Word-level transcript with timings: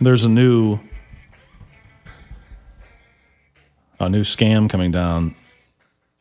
there's 0.00 0.24
a 0.24 0.28
new 0.28 0.78
a 3.98 4.08
new 4.08 4.22
scam 4.22 4.68
coming 4.68 4.90
down. 4.90 5.34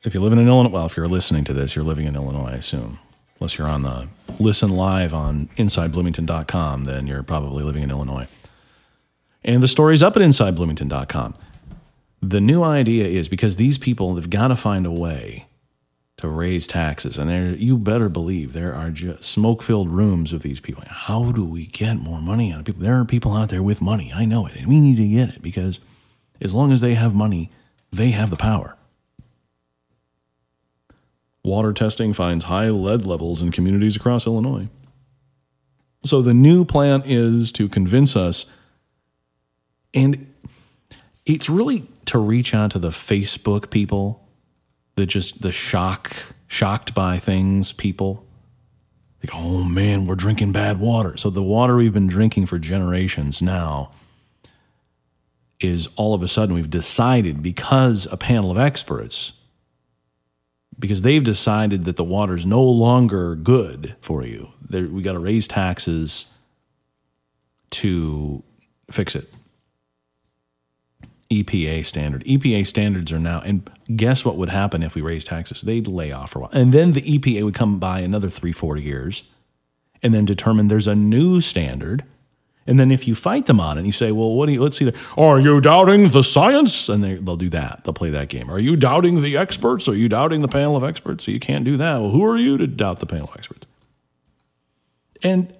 If 0.04 0.13
you 0.13 0.21
live 0.21 0.34
in 0.34 0.39
Illinois, 0.39 0.70
well, 0.70 0.86
if 0.86 0.98
you're 0.98 1.07
listening 1.07 1.46
to 1.46 1.54
this, 1.54 1.75
you're 1.75 1.86
living 1.86 2.05
in 2.05 2.15
Illinois, 2.15 2.52
I 2.52 2.55
assume. 2.55 3.00
Unless 3.39 3.57
you're 3.57 3.68
on 3.68 3.84
the 3.84 4.07
listen 4.39 4.70
live 4.70 5.13
on 5.13 5.50
InsideBloomington.com, 5.57 6.84
then 6.84 7.07
you're 7.07 7.23
probably 7.23 7.63
living 7.63 7.84
in 7.84 7.89
Illinois. 7.89 8.28
And 9.43 9.64
the 9.64 9.68
story's 9.68 10.04
up 10.04 10.18
at 10.18 10.21
InsideBloomington.com. 10.21 11.36
The 12.21 12.41
new 12.41 12.64
idea 12.64 13.07
is 13.07 13.30
because 13.30 13.55
these 13.55 13.77
people 13.77 14.16
have 14.16 14.30
got 14.30 14.50
to 14.50 14.57
find 14.57 14.86
a 14.86 14.91
way 14.91 15.48
to 16.20 16.27
raise 16.27 16.67
taxes, 16.67 17.17
and 17.17 17.29
there 17.29 17.55
you 17.55 17.77
better 17.77 18.09
believe 18.09 18.54
there 18.54 18.73
are 18.73 18.89
just 18.91 19.23
smoke-filled 19.23 19.89
rooms 19.89 20.33
of 20.33 20.41
these 20.41 20.59
people. 20.59 20.83
How 20.86 21.31
do 21.31 21.45
we 21.45 21.65
get 21.65 21.95
more 21.95 22.21
money 22.21 22.51
out 22.51 22.59
of 22.59 22.65
people? 22.65 22.81
There 22.81 22.99
are 22.99 23.05
people 23.05 23.33
out 23.33 23.49
there 23.49 23.63
with 23.63 23.81
money. 23.81 24.11
I 24.13 24.25
know 24.25 24.46
it, 24.46 24.55
and 24.55 24.68
we 24.68 24.79
need 24.79 24.97
to 24.97 25.07
get 25.07 25.29
it 25.29 25.41
because 25.41 25.79
as 26.41 26.54
long 26.54 26.71
as 26.71 26.82
they 26.82 26.96
have 26.96 27.15
money, 27.15 27.51
they 27.91 28.11
have 28.11 28.29
the 28.29 28.36
power. 28.36 28.75
Water 31.43 31.71
testing 31.71 32.11
finds 32.11 32.44
high 32.44 32.69
lead 32.69 33.05
levels 33.05 33.41
in 33.41 33.52
communities 33.52 33.95
across 33.95 34.27
Illinois. 34.27 34.67
So 36.03 36.22
the 36.22 36.33
new 36.33 36.66
plan 36.66 37.02
is 37.05 37.53
to 37.53 37.69
convince 37.69 38.16
us, 38.17 38.45
and 39.94 40.33
it's 41.25 41.49
really 41.49 41.88
to 42.05 42.19
reach 42.19 42.53
out 42.53 42.72
to 42.72 42.80
the 42.80 42.89
Facebook 42.89 43.69
people, 43.69 44.27
the 45.00 45.06
just 45.06 45.42
the 45.42 45.52
shock, 45.52 46.14
shocked 46.48 46.94
by 46.94 47.17
things 47.17 47.72
people. 47.72 48.26
Like, 49.23 49.31
oh 49.34 49.64
man, 49.64 50.06
we're 50.06 50.16
drinking 50.16 50.52
bad 50.52 50.80
water. 50.80 51.16
So 51.17 51.30
the 51.30 51.44
water 51.44 51.78
we've 51.78 51.94
been 51.94 52.08
drinking 52.08 52.45
for 52.45 52.59
generations 52.59 53.42
now 53.42 53.92
is 55.59 55.88
all 55.95 56.14
of 56.14 56.22
a 56.22 56.28
sudden 56.28 56.53
we've 56.53 56.69
decided 56.69 57.41
because 57.41 58.08
a 58.11 58.17
panel 58.17 58.52
of 58.52 58.58
experts 58.58 59.33
because 60.78 61.02
they've 61.02 61.23
decided 61.23 61.84
that 61.86 61.97
the 61.97 62.03
water 62.03 62.36
is 62.36 62.45
no 62.45 62.63
longer 62.63 63.36
good 63.36 63.95
for 64.00 64.25
you. 64.25 64.50
They're, 64.69 64.88
we 64.88 65.02
got 65.02 65.13
to 65.13 65.19
raise 65.19 65.47
taxes 65.47 66.28
to 67.72 68.44
fix 68.89 69.16
it. 69.16 69.34
EPA 71.31 71.85
standard. 71.85 72.23
EPA 72.25 72.66
standards 72.66 73.11
are 73.11 73.19
now, 73.19 73.39
and 73.41 73.69
guess 73.95 74.25
what 74.25 74.35
would 74.35 74.49
happen 74.49 74.81
if 74.81 74.95
we 74.95 75.02
raise 75.02 75.23
taxes? 75.23 75.61
They'd 75.61 75.88
lay 75.88 76.11
off 76.11 76.31
for 76.31 76.39
a 76.39 76.41
while. 76.44 76.52
And 76.53 76.72
then 76.72 76.94
the 76.94 77.02
EPA 77.02 77.44
would 77.44 77.53
come 77.53 77.77
by 77.77 77.99
another 77.99 78.30
three, 78.30 78.52
four 78.52 78.77
years 78.77 79.25
and 80.02 80.13
then 80.13 80.25
determine 80.25 80.67
there's 80.67 80.88
a 80.88 80.95
new 80.95 81.39
standard. 81.39 82.03
And 82.66 82.80
then 82.80 82.91
if 82.91 83.07
you 83.07 83.13
fight 83.13 83.45
them 83.45 83.59
on 83.59 83.77
it, 83.77 83.85
you 83.85 83.91
say, 83.91 84.11
well, 84.11 84.33
what 84.33 84.47
do 84.47 84.53
you, 84.53 84.61
let's 84.61 84.77
see, 84.77 84.91
are 85.17 85.39
you 85.39 85.59
doubting 85.59 86.09
the 86.09 86.23
science? 86.23 86.89
And 86.89 87.03
they, 87.03 87.16
they'll 87.16 87.35
do 87.35 87.50
that. 87.50 87.83
They'll 87.83 87.94
play 87.94 88.09
that 88.09 88.30
game. 88.30 88.50
Are 88.50 88.59
you 88.59 88.75
doubting 88.75 89.22
the 89.22 89.38
experts? 89.38 89.88
Are 89.88 89.95
you 89.95 90.09
doubting 90.09 90.41
the 90.41 90.47
panel 90.47 90.75
of 90.75 90.83
experts? 90.83 91.25
So 91.25 91.31
you 91.31 91.39
can't 91.39 91.63
do 91.63 91.77
that. 91.77 92.00
Well, 92.00 92.11
who 92.11 92.23
are 92.25 92.38
you 92.38 92.57
to 92.57 92.66
doubt 92.66 93.00
the 93.00 93.05
panel 93.05 93.27
of 93.27 93.35
experts? 93.35 93.67
And 95.22 95.55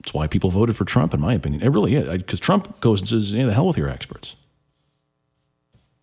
that's 0.00 0.14
why 0.14 0.26
people 0.28 0.50
voted 0.50 0.76
for 0.76 0.84
Trump, 0.84 1.12
in 1.12 1.20
my 1.20 1.32
opinion. 1.32 1.62
It 1.62 1.70
really 1.70 1.94
is. 1.94 2.08
Because 2.08 2.40
Trump 2.40 2.80
goes 2.80 3.00
and 3.00 3.08
says, 3.08 3.32
yeah, 3.34 3.46
the 3.46 3.54
hell 3.54 3.66
with 3.66 3.78
your 3.78 3.88
experts 3.88 4.36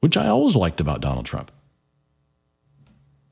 which 0.04 0.18
I 0.18 0.28
always 0.28 0.58
liked 0.58 0.82
about 0.82 1.00
Donald 1.00 1.26
Trump. 1.26 1.50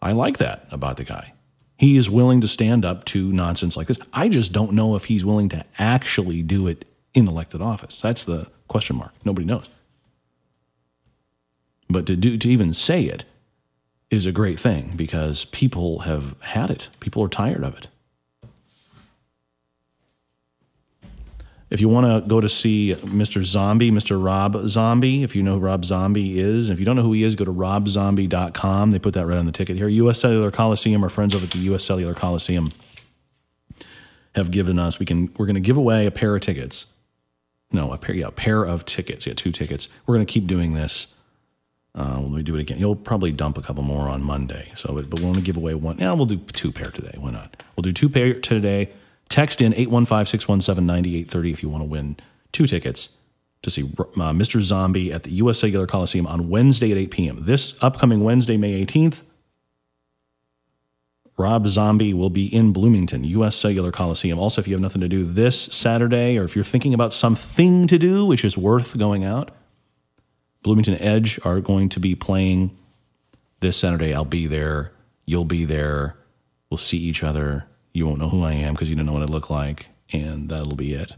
I 0.02 0.14
like 0.14 0.38
that 0.38 0.66
about 0.72 0.96
the 0.96 1.04
guy. 1.04 1.34
He 1.78 1.98
is 1.98 2.10
willing 2.10 2.40
to 2.40 2.48
stand 2.48 2.86
up 2.86 3.04
to 3.08 3.30
nonsense 3.34 3.76
like 3.76 3.88
this. 3.88 4.00
I 4.14 4.30
just 4.30 4.54
don't 4.54 4.72
know 4.72 4.96
if 4.96 5.04
he's 5.04 5.26
willing 5.26 5.50
to 5.50 5.66
actually 5.78 6.42
do 6.42 6.68
it 6.68 6.86
in 7.14 7.28
elected 7.28 7.62
office. 7.62 8.00
That's 8.00 8.24
the 8.24 8.48
question 8.70 8.96
mark. 8.96 9.12
Nobody 9.26 9.46
knows. 9.46 9.70
But 11.90 12.06
to 12.06 12.16
do 12.16 12.38
to 12.38 12.50
even 12.50 12.72
say 12.72 13.04
it 13.04 13.26
is 14.10 14.26
a 14.26 14.32
great 14.32 14.58
thing 14.58 14.94
because 14.96 15.44
people 15.44 16.00
have 16.00 16.38
had 16.40 16.72
it. 16.72 16.88
People 17.02 17.22
are 17.22 17.28
tired 17.28 17.66
of 17.66 17.78
it. 17.78 17.90
If 21.72 21.80
you 21.80 21.88
want 21.88 22.06
to 22.06 22.28
go 22.28 22.42
to 22.42 22.50
see 22.50 22.96
Mr. 22.96 23.42
Zombie, 23.42 23.92
Mr. 23.92 24.22
Rob 24.22 24.68
Zombie, 24.68 25.24
if 25.24 25.38
you 25.38 25.42
know 25.42 25.54
who 25.54 25.60
Rob 25.60 25.86
Zombie 25.86 26.38
is, 26.38 26.70
And 26.70 26.76
if 26.76 26.80
you 26.80 26.86
don't 26.86 26.98
know 26.98 27.02
who 27.02 27.14
he 27.14 27.24
is, 27.24 27.38
go 27.38 27.46
to 27.46 27.54
robzombie.com. 27.54 28.92
They 28.92 29.00
put 29.00 29.14
that 29.14 29.26
right 29.26 29.38
on 29.38 29.46
the 29.46 29.54
ticket 29.54 29.78
here. 29.78 29.88
U.S. 29.88 30.20
Cellular 30.20 30.52
Coliseum, 30.52 31.02
our 31.02 31.10
friends 31.10 31.34
over 31.34 31.46
at 31.46 31.52
the 31.52 31.60
U.S. 31.60 31.86
Cellular 31.86 32.14
Coliseum 32.14 32.72
have 34.36 34.52
given 34.52 34.80
us. 34.80 35.00
We 35.00 35.06
can. 35.06 35.34
We're 35.38 35.46
going 35.46 35.56
to 35.56 35.62
give 35.62 35.78
away 35.78 36.06
a 36.06 36.12
pair 36.12 36.36
of 36.36 36.42
tickets. 36.42 36.88
No, 37.72 37.94
a 37.94 37.98
pair. 37.98 38.16
Yeah, 38.16 38.28
a 38.28 38.32
pair 38.32 38.64
of 38.64 38.84
tickets. 38.84 39.26
Yeah, 39.26 39.34
two 39.34 39.54
tickets. 39.54 39.88
We're 40.06 40.16
going 40.16 40.26
to 40.26 40.32
keep 40.32 40.48
doing 40.48 40.74
this. 40.74 41.08
Uh, 41.96 42.18
when 42.18 42.34
we 42.34 42.44
do 42.44 42.56
it 42.56 42.62
again, 42.62 42.80
you'll 42.80 42.96
probably 42.98 43.32
dump 43.32 43.58
a 43.58 43.62
couple 43.62 43.84
more 43.84 44.10
on 44.10 44.24
Monday. 44.24 44.72
So, 44.76 44.94
but, 44.94 45.10
but 45.10 45.20
we 45.20 45.26
want 45.26 45.38
to 45.38 45.44
give 45.44 45.58
away 45.58 45.74
one. 45.76 46.00
Yeah, 46.00 46.12
we'll 46.14 46.26
do 46.26 46.38
two 46.38 46.72
pair 46.74 46.90
today. 46.90 47.16
Why 47.18 47.32
not? 47.32 47.64
We'll 47.76 47.82
do 47.82 47.94
two 47.94 48.10
pair 48.10 48.34
today 48.34 48.92
Text 49.32 49.62
in 49.62 49.74
815 49.74 50.26
617 50.26 50.86
9830 50.86 51.52
if 51.52 51.64
you 51.64 51.70
want 51.70 51.84
to 51.84 51.90
win 51.90 52.18
two 52.52 52.68
tickets 52.68 53.10
to 53.62 53.70
see 53.70 53.84
uh, 53.84 54.34
Mr. 54.34 54.60
Zombie 54.62 55.12
at 55.12 55.24
the 55.24 55.32
U.S. 55.32 55.60
Cellular 55.60 55.88
Coliseum 55.88 56.28
on 56.28 56.50
Wednesday 56.50 56.92
at 56.92 56.98
8 56.98 57.12
p.m. 57.12 57.38
This 57.42 57.76
upcoming 57.82 58.24
Wednesday, 58.24 58.58
May 58.58 58.84
18th, 58.84 59.24
Rob 61.38 61.66
Zombie 61.68 62.14
will 62.14 62.30
be 62.30 62.54
in 62.54 62.74
Bloomington, 62.74 63.24
U.S. 63.24 63.56
Cellular 63.56 63.92
Coliseum. 63.92 64.38
Also, 64.38 64.62
if 64.62 64.68
you 64.68 64.74
have 64.74 64.82
nothing 64.82 65.02
to 65.02 65.08
do 65.08 65.24
this 65.24 65.60
Saturday, 65.60 66.38
or 66.38 66.44
if 66.44 66.56
you're 66.56 66.64
thinking 66.64 66.94
about 66.94 67.14
something 67.14 67.88
to 67.88 67.98
do 67.98 68.26
which 68.26 68.44
is 68.44 68.58
worth 68.58 68.98
going 68.98 69.24
out, 69.24 69.52
Bloomington 70.62 70.96
Edge 71.00 71.40
are 71.44 71.60
going 71.60 71.90
to 71.90 72.00
be 72.00 72.16
playing 72.16 72.78
this 73.62 73.78
Saturday. 73.78 74.14
I'll 74.14 74.26
be 74.26 74.48
there. 74.48 74.92
You'll 75.26 75.46
be 75.46 75.66
there. 75.66 76.18
We'll 76.70 76.78
see 76.78 76.98
each 76.98 77.24
other. 77.24 77.66
You 77.94 78.08
won't 78.08 78.20
know 78.20 78.30
who 78.30 78.44
I 78.44 78.54
am 78.54 78.74
because 78.74 78.90
you 78.90 78.96
don't 78.96 79.06
know 79.06 79.14
what 79.14 79.24
I 79.24 79.26
look 79.26 79.50
like, 79.50 79.90
and 80.12 80.50
that'll 80.50 80.76
be 80.76 80.94
it. 80.94 81.16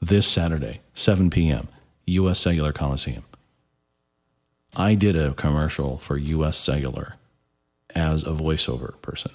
This 0.00 0.26
Saturday, 0.26 0.80
7 0.94 1.28
p.m., 1.30 1.68
U.S. 2.06 2.38
Cellular 2.38 2.72
Coliseum. 2.72 3.24
I 4.76 4.94
did 4.94 5.16
a 5.16 5.34
commercial 5.34 5.98
for 5.98 6.16
U.S. 6.16 6.56
Cellular 6.58 7.16
as 7.94 8.22
a 8.22 8.30
voiceover 8.30 9.00
person. 9.02 9.32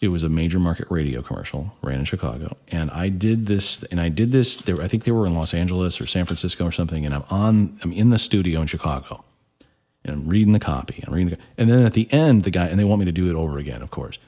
It 0.00 0.08
was 0.08 0.22
a 0.22 0.28
major 0.28 0.58
market 0.58 0.86
radio 0.90 1.22
commercial, 1.22 1.72
ran 1.80 2.00
in 2.00 2.04
Chicago, 2.04 2.56
and 2.68 2.90
I 2.90 3.08
did 3.08 3.46
this. 3.46 3.82
And 3.84 4.00
I 4.00 4.10
did 4.10 4.32
this. 4.32 4.60
I 4.68 4.86
think 4.86 5.04
they 5.04 5.12
were 5.12 5.26
in 5.26 5.34
Los 5.34 5.54
Angeles 5.54 6.00
or 6.00 6.06
San 6.06 6.26
Francisco 6.26 6.66
or 6.66 6.72
something. 6.72 7.06
And 7.06 7.14
I'm 7.14 7.24
on. 7.30 7.78
I'm 7.82 7.92
in 7.92 8.10
the 8.10 8.18
studio 8.18 8.60
in 8.60 8.66
Chicago, 8.66 9.24
and 10.04 10.14
I'm 10.14 10.28
reading 10.28 10.52
the 10.52 10.60
copy. 10.60 11.02
I'm 11.06 11.14
reading, 11.14 11.30
the, 11.30 11.38
and 11.56 11.70
then 11.70 11.86
at 11.86 11.94
the 11.94 12.12
end, 12.12 12.44
the 12.44 12.50
guy 12.50 12.66
and 12.66 12.78
they 12.78 12.84
want 12.84 12.98
me 12.98 13.06
to 13.06 13.12
do 13.12 13.30
it 13.30 13.34
over 13.34 13.58
again, 13.58 13.80
of 13.80 13.90
course. 13.90 14.18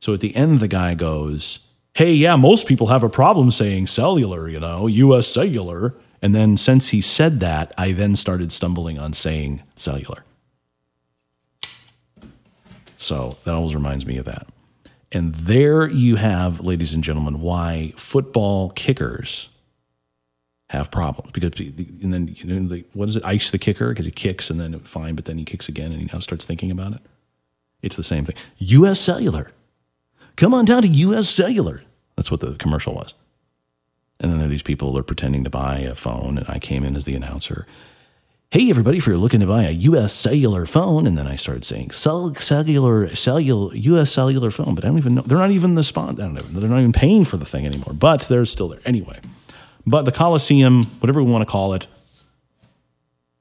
So 0.00 0.12
at 0.14 0.20
the 0.20 0.34
end, 0.36 0.58
the 0.58 0.68
guy 0.68 0.94
goes, 0.94 1.58
Hey, 1.94 2.12
yeah, 2.12 2.36
most 2.36 2.66
people 2.66 2.88
have 2.88 3.02
a 3.02 3.08
problem 3.08 3.50
saying 3.50 3.86
cellular, 3.86 4.48
you 4.48 4.60
know, 4.60 4.86
US 4.86 5.26
cellular. 5.26 5.94
And 6.20 6.34
then 6.34 6.56
since 6.56 6.90
he 6.90 7.00
said 7.00 7.40
that, 7.40 7.72
I 7.78 7.92
then 7.92 8.16
started 8.16 8.52
stumbling 8.52 9.00
on 9.00 9.12
saying 9.12 9.62
cellular. 9.76 10.24
So 12.96 13.38
that 13.44 13.54
always 13.54 13.74
reminds 13.74 14.06
me 14.06 14.18
of 14.18 14.26
that. 14.26 14.46
And 15.12 15.34
there 15.34 15.88
you 15.88 16.16
have, 16.16 16.60
ladies 16.60 16.92
and 16.92 17.02
gentlemen, 17.02 17.40
why 17.40 17.92
football 17.96 18.70
kickers 18.70 19.48
have 20.70 20.90
problems. 20.90 21.30
Because, 21.32 21.58
and 21.60 22.12
then, 22.12 22.28
you 22.28 22.44
know, 22.44 22.82
what 22.92 23.08
is 23.08 23.16
it? 23.16 23.24
Ice 23.24 23.50
the 23.50 23.58
kicker 23.58 23.90
because 23.90 24.04
he 24.04 24.10
kicks 24.10 24.50
and 24.50 24.60
then 24.60 24.78
fine, 24.80 25.14
but 25.14 25.26
then 25.26 25.38
he 25.38 25.44
kicks 25.44 25.68
again 25.68 25.92
and 25.92 26.00
he 26.00 26.08
now 26.12 26.18
starts 26.18 26.44
thinking 26.44 26.70
about 26.70 26.92
it. 26.92 27.00
It's 27.82 27.96
the 27.96 28.02
same 28.02 28.24
thing. 28.24 28.36
US 28.58 29.00
Cellular 29.00 29.52
Come 30.36 30.52
on 30.52 30.66
down 30.66 30.82
to 30.82 30.88
US 30.88 31.28
Cellular. 31.30 31.82
That's 32.14 32.30
what 32.30 32.40
the 32.40 32.54
commercial 32.54 32.94
was. 32.94 33.14
And 34.20 34.30
then 34.30 34.38
there 34.38 34.46
are 34.46 34.50
these 34.50 34.62
people 34.62 34.96
are 34.98 35.02
pretending 35.02 35.44
to 35.44 35.50
buy 35.50 35.78
a 35.78 35.94
phone, 35.94 36.38
and 36.38 36.46
I 36.48 36.58
came 36.58 36.84
in 36.84 36.96
as 36.96 37.04
the 37.04 37.14
announcer. 37.14 37.66
Hey, 38.50 38.70
everybody, 38.70 38.98
if 38.98 39.06
you're 39.06 39.16
looking 39.16 39.40
to 39.40 39.46
buy 39.46 39.64
a 39.64 39.70
US 39.70 40.12
cellular 40.12 40.66
phone, 40.66 41.06
and 41.06 41.18
then 41.18 41.26
I 41.26 41.36
started 41.36 41.64
saying 41.64 41.90
cellular, 41.90 43.14
cellular, 43.14 43.74
US 43.74 44.12
cellular 44.12 44.50
phone, 44.50 44.74
but 44.74 44.84
I 44.84 44.88
don't 44.88 44.98
even 44.98 45.14
know. 45.14 45.22
They're 45.22 45.38
not 45.38 45.50
even 45.50 45.74
the 45.74 45.82
spot. 45.82 46.20
I 46.20 46.22
don't 46.22 46.34
know. 46.34 46.60
They're 46.60 46.70
not 46.70 46.78
even 46.78 46.92
paying 46.92 47.24
for 47.24 47.36
the 47.36 47.44
thing 47.44 47.66
anymore, 47.66 47.94
but 47.94 48.22
they're 48.22 48.44
still 48.44 48.68
there. 48.68 48.80
Anyway, 48.84 49.18
but 49.86 50.04
the 50.04 50.12
Coliseum, 50.12 50.84
whatever 51.00 51.22
we 51.22 51.30
want 51.30 51.42
to 51.42 51.50
call 51.50 51.74
it, 51.74 51.86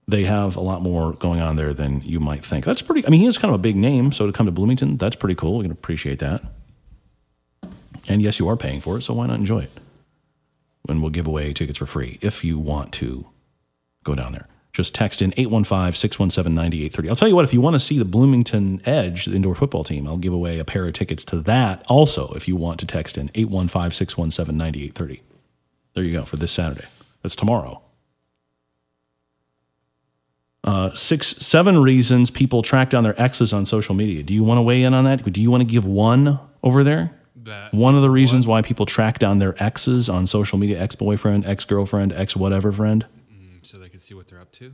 they 0.07 0.23
have 0.23 0.55
a 0.55 0.61
lot 0.61 0.81
more 0.81 1.13
going 1.13 1.41
on 1.41 1.55
there 1.55 1.73
than 1.73 2.01
you 2.01 2.19
might 2.19 2.45
think. 2.45 2.65
That's 2.65 2.81
pretty, 2.81 3.05
I 3.05 3.09
mean, 3.09 3.21
he 3.21 3.27
is 3.27 3.37
kind 3.37 3.53
of 3.53 3.59
a 3.59 3.61
big 3.61 3.75
name, 3.75 4.11
so 4.11 4.27
to 4.27 4.33
come 4.33 4.45
to 4.45 4.51
Bloomington, 4.51 4.97
that's 4.97 5.15
pretty 5.15 5.35
cool. 5.35 5.57
We 5.57 5.63
can 5.63 5.71
appreciate 5.71 6.19
that. 6.19 6.43
And 8.07 8.21
yes, 8.21 8.39
you 8.39 8.47
are 8.47 8.57
paying 8.57 8.81
for 8.81 8.97
it, 8.97 9.01
so 9.01 9.13
why 9.13 9.27
not 9.27 9.39
enjoy 9.39 9.59
it? 9.59 9.71
And 10.87 11.01
we'll 11.01 11.11
give 11.11 11.27
away 11.27 11.53
tickets 11.53 11.79
for 11.79 11.85
free 11.85 12.19
if 12.21 12.43
you 12.43 12.59
want 12.59 12.91
to 12.93 13.25
go 14.03 14.13
down 14.15 14.33
there. 14.33 14.47
Just 14.71 14.93
text 14.93 15.21
in 15.21 15.33
815 15.37 15.93
617 15.93 16.53
9830. 16.53 17.09
I'll 17.09 17.15
tell 17.15 17.27
you 17.29 17.35
what, 17.35 17.45
if 17.45 17.53
you 17.53 17.61
want 17.61 17.75
to 17.75 17.79
see 17.79 17.97
the 17.97 18.05
Bloomington 18.05 18.81
Edge, 18.85 19.25
the 19.25 19.35
indoor 19.35 19.55
football 19.55 19.83
team, 19.83 20.05
I'll 20.05 20.17
give 20.17 20.33
away 20.33 20.59
a 20.59 20.65
pair 20.65 20.85
of 20.85 20.93
tickets 20.93 21.23
to 21.25 21.39
that 21.41 21.83
also 21.87 22.33
if 22.33 22.47
you 22.47 22.55
want 22.55 22.79
to 22.81 22.85
text 22.85 23.17
in 23.17 23.31
815 23.33 23.91
617 23.91 24.57
9830. 24.57 25.21
There 25.93 26.03
you 26.03 26.11
go 26.11 26.23
for 26.23 26.35
this 26.35 26.51
Saturday. 26.51 26.87
That's 27.23 27.37
tomorrow. 27.37 27.81
Uh, 30.65 30.93
six, 30.93 31.27
seven 31.37 31.77
reasons 31.81 32.29
people 32.29 32.61
track 32.61 32.89
down 32.89 33.03
their 33.03 33.19
exes 33.21 33.53
on 33.53 33.65
social 33.65 33.95
media. 33.95 34.23
Do 34.23 34.33
you 34.33 34.43
want 34.43 34.57
to 34.57 34.63
weigh 34.63 34.83
in 34.83 34.93
on 34.93 35.05
that? 35.05 35.23
Do 35.31 35.39
you 35.39 35.51
want 35.51 35.61
to 35.61 35.65
give 35.65 35.85
one 35.85 36.39
over 36.63 36.83
there? 36.83 37.11
That 37.45 37.73
One 37.73 37.95
of 37.95 38.01
the 38.01 38.09
reasons 38.09 38.47
why 38.47 38.61
people 38.61 38.85
track 38.85 39.19
down 39.19 39.39
their 39.39 39.55
exes 39.63 40.09
on 40.09 40.25
social 40.27 40.57
media, 40.57 40.79
ex 40.81 40.95
boyfriend, 40.95 41.45
ex 41.45 41.63
girlfriend, 41.65 42.11
ex 42.13 42.35
whatever 42.35 42.71
friend, 42.71 43.05
so 43.61 43.77
they 43.79 43.89
can 43.89 43.99
see 43.99 44.13
what 44.13 44.27
they're 44.27 44.41
up 44.41 44.51
to. 44.53 44.73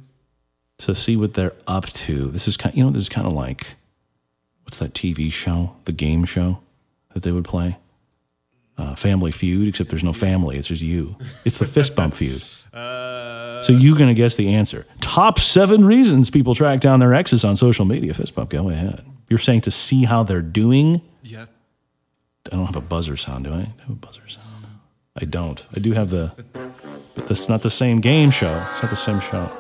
to 0.80 0.96
see 0.96 1.16
what 1.16 1.34
they're 1.34 1.54
up 1.68 1.86
to. 1.88 2.28
This 2.32 2.48
is 2.48 2.58
kind, 2.58 2.76
you 2.76 2.84
know, 2.84 2.90
this 2.92 3.04
is 3.04 3.10
kind 3.10 3.28
of 3.28 3.34
like 3.34 3.76
what's 4.64 4.80
that 4.80 4.94
TV 4.94 5.32
show, 5.32 5.76
the 5.86 5.92
game 5.92 6.24
show 6.26 6.60
that 7.14 7.24
they 7.24 7.32
would 7.32 7.44
play, 7.46 7.78
uh, 8.78 8.96
Family 8.96 9.32
Feud. 9.32 9.68
Except 9.68 9.90
there's 9.90 10.04
no 10.04 10.14
family; 10.14 10.58
it's 10.58 10.68
just 10.70 10.82
you. 10.82 11.16
It's 11.46 11.58
the 11.60 11.66
fist 11.66 11.96
bump 11.96 12.14
feud. 12.14 12.44
Uh, 12.74 13.62
So 13.62 13.74
you're 13.74 13.98
gonna 13.98 14.14
guess 14.14 14.38
the 14.38 14.54
answer. 14.56 14.86
Top 15.02 15.40
seven 15.40 15.84
reasons 15.84 16.30
people 16.30 16.56
track 16.56 16.80
down 16.80 17.02
their 17.02 17.14
exes 17.14 17.44
on 17.44 17.58
social 17.58 17.84
media. 17.84 18.14
Fist 18.14 18.34
bump. 18.34 18.50
Go 18.50 18.70
ahead. 18.70 19.04
You're 19.30 19.40
saying 19.40 19.62
to 19.62 19.72
see 19.72 20.06
how 20.06 20.24
they're 20.24 20.42
doing. 20.42 21.02
yeah. 21.22 21.48
I 22.52 22.56
don't 22.56 22.66
have 22.66 22.76
a 22.76 22.82
buzzer 22.82 23.18
sound, 23.18 23.46
do 23.46 23.52
I? 23.52 23.58
I 23.58 23.82
have 23.82 23.90
a 23.90 23.94
buzzer 23.94 24.28
sound? 24.28 24.80
I 25.22 25.26
don't. 25.26 25.66
I 25.76 25.80
do 25.80 25.92
have 25.92 26.10
the, 26.10 26.32
but 27.14 27.28
that's 27.28 27.50
not 27.50 27.62
the 27.62 27.70
same 27.70 28.00
game 28.00 28.32
show. 28.32 28.66
It's 28.70 28.82
not 28.82 28.90
the 28.90 28.96
same 28.96 29.20
show. 29.20 29.52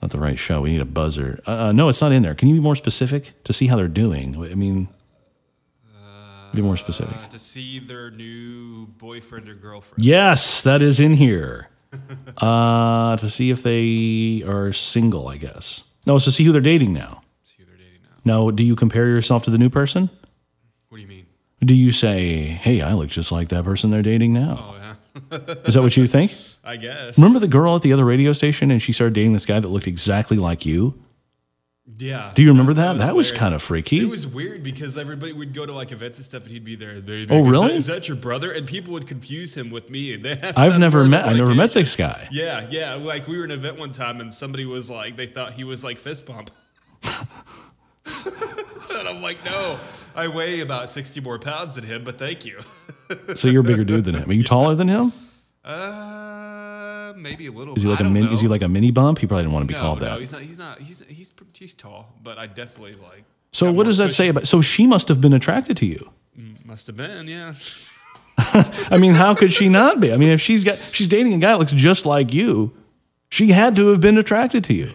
Not 0.00 0.12
the 0.12 0.18
right 0.18 0.38
show. 0.38 0.62
We 0.62 0.70
need 0.70 0.80
a 0.80 0.86
buzzer. 0.86 1.40
Uh, 1.46 1.50
uh, 1.50 1.72
no, 1.72 1.88
it's 1.88 2.00
not 2.00 2.12
in 2.12 2.22
there. 2.22 2.34
Can 2.34 2.48
you 2.48 2.54
be 2.54 2.60
more 2.60 2.76
specific 2.76 3.32
to 3.44 3.52
see 3.52 3.66
how 3.66 3.76
they're 3.76 3.88
doing? 3.88 4.36
I 4.36 4.54
mean, 4.54 4.88
be 6.54 6.62
more 6.62 6.76
specific. 6.76 7.16
Uh, 7.16 7.28
to 7.28 7.38
see 7.38 7.78
their 7.78 8.10
new 8.10 8.86
boyfriend 8.98 9.48
or 9.48 9.54
girlfriend. 9.54 10.04
Yes, 10.04 10.62
that 10.62 10.82
is 10.82 11.00
in 11.00 11.14
here. 11.14 11.68
Uh, 12.38 13.16
to 13.16 13.28
see 13.28 13.50
if 13.50 13.64
they 13.64 14.42
are 14.48 14.72
single, 14.72 15.26
I 15.28 15.36
guess. 15.36 15.82
No, 16.06 16.16
it's 16.16 16.24
to 16.24 16.32
see 16.32 16.44
who 16.44 16.52
they're 16.52 16.60
dating 16.60 16.92
now. 16.92 17.20
See 17.44 17.56
who 17.58 17.64
they're 17.66 17.76
dating 17.76 18.00
now. 18.24 18.44
Now, 18.44 18.50
do 18.52 18.62
you 18.62 18.76
compare 18.76 19.08
yourself 19.08 19.42
to 19.42 19.50
the 19.50 19.58
new 19.58 19.68
person? 19.68 20.08
Do 21.62 21.74
you 21.74 21.78
mean? 21.78 21.80
Do 21.80 21.86
you 21.86 21.92
say, 21.92 22.36
hey, 22.42 22.80
I 22.82 22.94
look 22.94 23.08
just 23.08 23.30
like 23.32 23.48
that 23.48 23.64
person 23.64 23.90
they're 23.90 24.02
dating 24.02 24.32
now? 24.32 24.72
Oh 24.72 24.76
yeah. 24.76 25.56
Is 25.64 25.74
that 25.74 25.82
what 25.82 25.96
you 25.96 26.06
think? 26.16 26.34
I 26.64 26.76
guess. 26.76 27.16
Remember 27.18 27.38
the 27.38 27.48
girl 27.48 27.76
at 27.76 27.82
the 27.82 27.92
other 27.92 28.04
radio 28.04 28.32
station 28.32 28.70
and 28.70 28.80
she 28.80 28.92
started 28.92 29.14
dating 29.14 29.32
this 29.32 29.46
guy 29.46 29.60
that 29.60 29.68
looked 29.68 29.86
exactly 29.86 30.36
like 30.36 30.64
you? 30.66 30.98
Yeah. 31.98 32.32
Do 32.34 32.42
you 32.42 32.48
remember 32.48 32.72
that? 32.74 32.98
That 32.98 33.14
was 33.16 33.28
hilarious. 33.28 33.32
kind 33.32 33.54
of 33.54 33.62
freaky. 33.62 33.98
It 34.00 34.08
was 34.08 34.26
weird 34.26 34.62
because 34.62 34.96
everybody 34.96 35.32
would 35.32 35.52
go 35.52 35.66
to 35.66 35.72
like 35.72 35.90
events 35.92 36.18
and 36.18 36.24
stuff, 36.24 36.44
and 36.44 36.52
he'd 36.52 36.64
be 36.64 36.76
there. 36.76 36.98
Be 37.00 37.26
Oh, 37.28 37.40
really? 37.40 37.66
"Is 37.66 37.72
that- 37.72 37.76
Is 37.76 37.86
that 37.86 38.08
your 38.08 38.16
brother? 38.16 38.52
And 38.52 38.66
people 38.66 38.92
would 38.94 39.06
confuse 39.06 39.54
him 39.54 39.70
with 39.70 39.90
me. 39.90 40.14
And 40.14 40.24
they 40.24 40.36
had 40.36 40.56
I've 40.56 40.78
never 40.78 41.04
met 41.04 41.26
I 41.28 41.32
never 41.34 41.54
met 41.54 41.72
this 41.72 41.96
guy. 41.96 42.28
Yeah, 42.30 42.66
yeah. 42.70 42.94
Like 42.94 43.26
we 43.28 43.36
were 43.36 43.44
in 43.44 43.50
an 43.50 43.58
event 43.58 43.78
one 43.78 43.92
time, 43.92 44.20
and 44.20 44.32
somebody 44.32 44.64
was 44.64 44.88
like, 44.90 45.16
they 45.16 45.26
thought 45.26 45.52
he 45.54 45.64
was 45.64 45.82
like 45.84 45.98
fist 45.98 46.24
bump. 46.24 46.50
and 48.98 49.08
I'm 49.08 49.22
like, 49.22 49.44
no, 49.44 49.78
I 50.14 50.28
weigh 50.28 50.60
about 50.60 50.90
60 50.90 51.20
more 51.20 51.38
pounds 51.38 51.76
than 51.76 51.84
him, 51.84 52.04
but 52.04 52.18
thank 52.18 52.44
you. 52.44 52.60
So 53.34 53.48
you're 53.48 53.62
a 53.62 53.64
bigger 53.64 53.82
dude 53.82 54.04
than 54.04 54.14
him. 54.14 54.30
Are 54.30 54.32
you 54.32 54.44
taller 54.44 54.76
than 54.76 54.86
him? 54.86 55.12
Uh, 55.64 57.12
maybe 57.16 57.48
a 57.48 57.50
little. 57.50 57.74
Is 57.74 57.82
he 57.82 57.88
like 57.88 58.00
I 58.00 58.06
a 58.06 58.08
mini, 58.08 58.32
is 58.32 58.40
he 58.40 58.46
like 58.46 58.62
a 58.62 58.68
mini 58.68 58.92
bump? 58.92 59.18
He 59.18 59.26
probably 59.26 59.42
didn't 59.42 59.54
want 59.54 59.64
to 59.64 59.66
be 59.66 59.74
no, 59.74 59.80
called 59.80 60.00
no, 60.00 60.06
that. 60.06 60.20
he's 60.20 60.30
not. 60.30 60.42
He's 60.42 60.58
not. 60.58 60.80
He's 60.80 61.02
he's 61.08 61.32
he's 61.52 61.74
tall, 61.74 62.14
but 62.22 62.38
I 62.38 62.46
definitely 62.46 62.94
like. 62.94 63.24
So 63.52 63.72
what 63.72 63.86
does 63.86 63.98
that 63.98 64.12
say 64.12 64.28
about 64.28 64.46
so 64.46 64.60
she 64.60 64.86
must 64.86 65.08
have 65.08 65.20
been 65.20 65.32
attracted 65.32 65.76
to 65.78 65.86
you. 65.86 66.12
Must 66.64 66.86
have 66.86 66.96
been, 66.96 67.26
yeah. 67.26 67.54
I 68.38 68.96
mean, 68.96 69.14
how 69.14 69.34
could 69.34 69.52
she 69.52 69.68
not 69.68 69.98
be? 69.98 70.12
I 70.12 70.16
mean, 70.16 70.30
if 70.30 70.40
she's 70.40 70.62
got 70.62 70.78
she's 70.78 71.08
dating 71.08 71.34
a 71.34 71.38
guy 71.38 71.50
that 71.50 71.58
looks 71.58 71.72
just 71.72 72.06
like 72.06 72.32
you, 72.32 72.72
she 73.28 73.48
had 73.48 73.74
to 73.74 73.88
have 73.88 74.00
been 74.00 74.18
attracted 74.18 74.62
to 74.64 74.74
you. 74.74 74.90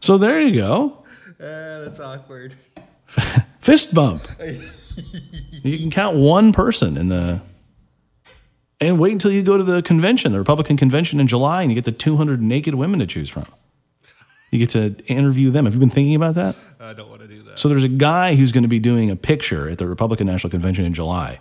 So 0.00 0.16
there 0.16 0.40
you 0.40 0.60
go. 0.60 1.04
Uh, 1.40 1.80
that's 1.84 2.00
awkward. 2.00 2.54
Fist 3.60 3.94
bump. 3.94 4.26
you 5.62 5.78
can 5.78 5.90
count 5.90 6.16
one 6.16 6.52
person 6.52 6.96
in 6.96 7.08
the 7.08 7.40
and 8.80 8.98
wait 8.98 9.12
until 9.12 9.32
you 9.32 9.42
go 9.42 9.56
to 9.56 9.64
the 9.64 9.82
convention, 9.82 10.30
the 10.32 10.38
Republican 10.38 10.76
convention 10.76 11.18
in 11.18 11.26
July, 11.26 11.62
and 11.62 11.70
you 11.70 11.74
get 11.74 11.84
the 11.84 11.92
200 11.92 12.40
naked 12.40 12.76
women 12.76 13.00
to 13.00 13.06
choose 13.06 13.28
from. 13.28 13.46
You 14.50 14.58
get 14.58 14.70
to 14.70 14.96
interview 15.06 15.50
them. 15.50 15.64
Have 15.64 15.74
you 15.74 15.80
been 15.80 15.90
thinking 15.90 16.14
about 16.14 16.34
that? 16.36 16.56
I 16.80 16.92
don't 16.92 17.08
want 17.08 17.20
to 17.22 17.28
do 17.28 17.42
that. 17.42 17.58
So 17.58 17.68
there's 17.68 17.84
a 17.84 17.88
guy 17.88 18.34
who's 18.34 18.52
going 18.52 18.62
to 18.62 18.68
be 18.68 18.78
doing 18.78 19.10
a 19.10 19.16
picture 19.16 19.68
at 19.68 19.78
the 19.78 19.86
Republican 19.86 20.26
National 20.26 20.50
Convention 20.50 20.84
in 20.84 20.94
July. 20.94 21.40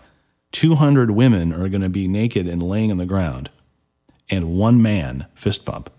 200 0.51 1.11
women 1.11 1.53
are 1.53 1.69
going 1.69 1.81
to 1.81 1.89
be 1.89 2.07
naked 2.07 2.47
and 2.47 2.61
laying 2.61 2.91
on 2.91 2.97
the 2.97 3.05
ground, 3.05 3.49
and 4.29 4.57
one 4.57 4.81
man 4.81 5.27
fist 5.35 5.63
bump. 5.63 5.91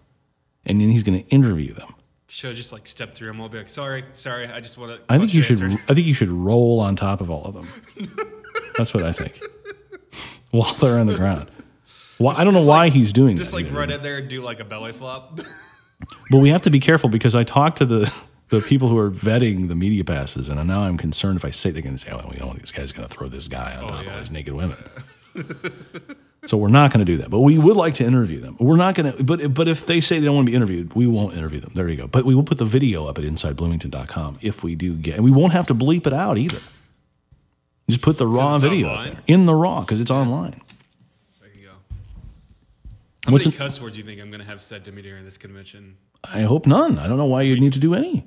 And 0.67 0.81
then 0.81 0.91
he's 0.91 1.03
going 1.03 1.23
to 1.23 1.29
interview 1.29 1.73
them. 1.73 1.95
Should 2.31 2.51
I 2.51 2.55
just 2.55 2.73
like 2.73 2.87
step 2.87 3.15
through 3.15 3.29
them? 3.29 3.41
I'll 3.41 3.49
be 3.49 3.57
like, 3.57 3.71
sorry, 3.71 4.05
sorry. 4.13 4.47
I 4.47 4.61
just 4.61 4.77
want 4.77 4.93
to. 4.93 5.13
I 5.13 5.19
think 5.19 5.33
you 5.33 5.41
should. 5.41 5.63
I 5.63 5.95
think 5.95 6.07
you 6.07 6.13
should 6.13 6.29
roll 6.29 6.79
on 6.79 6.95
top 6.95 7.23
of 7.23 7.31
all 7.31 7.45
of 7.45 7.55
them. 7.55 7.69
That's 8.77 8.93
what 8.93 9.03
I 9.03 9.13
think. 9.13 9.41
While 10.51 10.73
they're 10.75 10.99
on 10.99 11.07
the 11.07 11.17
ground. 11.17 11.51
Well, 12.19 12.37
I 12.37 12.45
don't 12.45 12.53
know 12.53 12.65
why 12.65 12.85
like- 12.85 12.93
he's 12.93 13.15
doing 13.15 13.37
this. 13.37 13.51
Just 13.51 13.57
that. 13.57 13.71
like 13.71 13.79
run 13.79 13.91
in 13.91 14.03
there 14.03 14.19
and 14.19 14.29
do 14.29 14.43
like 14.43 14.61
a 14.61 14.65
belly 14.65 14.93
flop. 14.93 15.41
But 16.31 16.39
we 16.39 16.51
have 16.51 16.63
to 16.63 16.71
be 16.71 16.79
careful 16.79 17.11
because 17.11 17.35
I 17.35 17.43
talked 17.43 17.79
to 17.79 17.85
the 17.85 18.13
the 18.51 18.61
people 18.61 18.87
who 18.87 18.97
are 18.99 19.11
vetting 19.11 19.67
the 19.67 19.75
media 19.75 20.05
passes, 20.05 20.49
and 20.49 20.65
now 20.69 20.83
I'm 20.83 20.97
concerned 20.97 21.37
if 21.37 21.45
I 21.45 21.51
say 21.51 21.71
they're 21.71 21.83
going 21.83 21.97
to 21.97 21.99
say, 21.99 22.13
"Oh, 22.13 22.31
you 22.33 22.39
know, 22.39 22.53
this 22.53 22.71
guy's 22.71 22.93
going 22.93 23.09
to 23.09 23.13
throw 23.13 23.29
this 23.29 23.49
guy 23.49 23.75
on 23.77 23.85
oh, 23.85 23.89
top 23.89 24.05
yeah. 24.05 24.13
of 24.13 24.21
these 24.21 24.31
naked 24.31 24.55
women." 24.55 24.77
so 26.47 26.57
we're 26.57 26.69
not 26.69 26.93
going 26.93 27.05
to 27.05 27.11
do 27.13 27.19
that. 27.19 27.31
But 27.31 27.41
we 27.41 27.59
would 27.59 27.77
like 27.77 27.95
to 27.95 28.05
interview 28.05 28.41
them. 28.41 28.57
We're 28.61 28.77
not 28.77 28.95
going 28.95 29.13
to. 29.13 29.23
But 29.25 29.53
but 29.55 29.69
if 29.69 29.87
they 29.87 30.01
say 30.01 30.19
they 30.19 30.27
don't 30.27 30.37
want 30.37 30.47
to 30.47 30.51
be 30.53 30.57
interviewed, 30.57 30.95
we 30.95 31.07
won't 31.07 31.35
interview 31.37 31.61
them. 31.61 31.73
There 31.75 31.89
you 31.89 31.97
go. 31.97 32.07
But 32.07 32.25
we 32.25 32.35
will 32.35 32.43
put 32.45 32.59
the 32.59 32.65
video 32.65 33.07
up 33.07 33.19
at 33.19 33.25
InsideBloomington.com 33.25 34.39
if 34.41 34.63
we 34.63 34.75
do 34.75 34.95
get, 34.95 35.17
and 35.17 35.25
we 35.25 35.31
won't 35.31 35.53
have 35.53 35.67
to 35.69 35.75
bleep 35.75 36.07
it 36.07 36.13
out 36.13 36.39
either. 36.39 36.61
Just 37.89 38.03
put 38.03 38.19
the 38.19 38.27
raw 38.27 38.59
video 38.59 38.89
out 38.89 39.05
there 39.05 39.17
in 39.27 39.47
the 39.47 39.55
raw 39.55 39.81
because 39.81 39.99
it's 40.01 40.11
online. 40.11 40.61
there 41.41 41.51
you 41.55 41.67
go. 41.69 41.73
How 43.25 43.33
What's 43.33 43.47
many 43.47 43.55
an- 43.57 43.59
cuss 43.59 43.81
words 43.81 43.95
do 43.97 44.01
you 44.03 44.07
think 44.07 44.21
I'm 44.21 44.31
going 44.31 44.43
to 44.43 44.47
have 44.47 44.61
said 44.63 44.85
to 44.85 44.93
me 44.93 45.03
during 45.03 45.25
this 45.25 45.39
convention? 45.39 45.97
I 46.33 46.43
hope 46.43 46.67
none. 46.67 46.99
I 46.99 47.07
don't 47.09 47.17
know 47.17 47.27
why 47.27 47.43
you'd 47.43 47.61
need 47.61 47.73
to 47.75 47.79
do 47.79 47.95
any. 47.95 48.27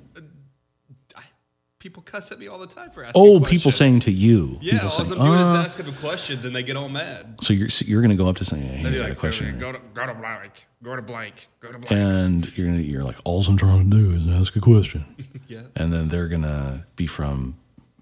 People 1.82 2.04
cuss 2.04 2.30
at 2.30 2.38
me 2.38 2.46
all 2.46 2.58
the 2.60 2.66
time 2.68 2.92
for 2.92 3.02
asking 3.02 3.20
Oh, 3.20 3.40
questions. 3.40 3.58
people 3.60 3.70
saying 3.72 3.98
to 4.00 4.12
you. 4.12 4.56
Yeah, 4.62 4.86
all 4.86 4.98
I'm 5.00 5.04
saying, 5.04 5.20
doing 5.20 5.32
"Uh," 5.32 5.58
is 5.58 5.64
asking 5.64 5.86
them 5.86 5.96
questions 5.96 6.44
and 6.44 6.54
they 6.54 6.62
get 6.62 6.76
all 6.76 6.88
mad. 6.88 7.38
So 7.42 7.52
you're 7.52 7.68
so 7.70 7.84
you're 7.88 8.00
going 8.00 8.12
to 8.12 8.16
go 8.16 8.28
up 8.28 8.36
to 8.36 8.44
saying, 8.44 8.62
"Hey, 8.62 8.86
I 8.88 9.02
got 9.02 9.10
a 9.10 9.16
question," 9.16 9.58
go 9.58 9.72
to, 9.72 9.80
go 9.92 10.06
to 10.06 10.14
blank, 10.14 10.64
go 10.84 10.94
to 10.94 11.02
blank, 11.02 11.48
go 11.58 11.72
to 11.72 11.78
blank. 11.78 11.90
and 11.90 12.56
you're 12.56 12.68
gonna 12.68 12.78
you're 12.78 13.02
like, 13.02 13.16
"All 13.24 13.42
I'm 13.42 13.56
trying 13.56 13.90
to 13.90 13.96
do 13.96 14.12
is 14.14 14.28
ask 14.28 14.54
a 14.54 14.60
question," 14.60 15.04
yeah. 15.48 15.62
and 15.74 15.92
then 15.92 16.06
they're 16.06 16.28
gonna 16.28 16.86
be 16.94 17.08
from, 17.08 17.56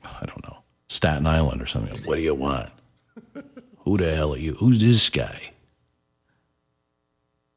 I 0.04 0.26
don't 0.26 0.44
know, 0.46 0.58
Staten 0.90 1.26
Island 1.26 1.62
or 1.62 1.66
something. 1.66 2.02
What 2.04 2.16
do 2.16 2.20
you 2.20 2.34
want? 2.34 2.68
Who 3.84 3.96
the 3.96 4.14
hell 4.14 4.34
are 4.34 4.38
you? 4.38 4.56
Who's 4.60 4.78
this 4.78 5.08
guy? 5.08 5.52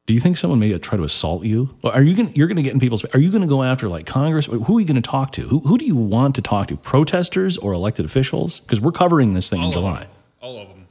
Do 0.06 0.12
you 0.12 0.20
think 0.20 0.36
someone 0.36 0.58
may 0.58 0.76
try 0.78 0.98
to 0.98 1.04
assault 1.04 1.44
you? 1.44 1.76
Or 1.82 1.92
are 1.94 2.02
you 2.02 2.14
going? 2.14 2.34
You're 2.34 2.46
going 2.46 2.56
to 2.56 2.62
get 2.62 2.74
in 2.74 2.80
people's. 2.80 3.04
Are 3.06 3.18
you 3.18 3.30
going 3.30 3.40
to 3.42 3.48
go 3.48 3.62
after 3.62 3.88
like 3.88 4.04
Congress? 4.04 4.46
Who 4.46 4.76
are 4.76 4.80
you 4.80 4.86
going 4.86 5.00
to 5.00 5.08
talk 5.10 5.32
to? 5.32 5.48
Who, 5.48 5.60
who 5.60 5.78
do 5.78 5.86
you 5.86 5.96
want 5.96 6.34
to 6.34 6.42
talk 6.42 6.68
to? 6.68 6.76
Protesters 6.76 7.56
or 7.56 7.72
elected 7.72 8.04
officials? 8.04 8.60
Because 8.60 8.80
we're 8.82 8.92
covering 8.92 9.32
this 9.32 9.48
thing 9.48 9.60
in 9.60 9.64
All 9.64 9.70
of 9.70 9.74
July. 9.74 10.00
them. 10.00 10.08
All 10.42 10.58
of 10.58 10.68
them. 10.68 10.86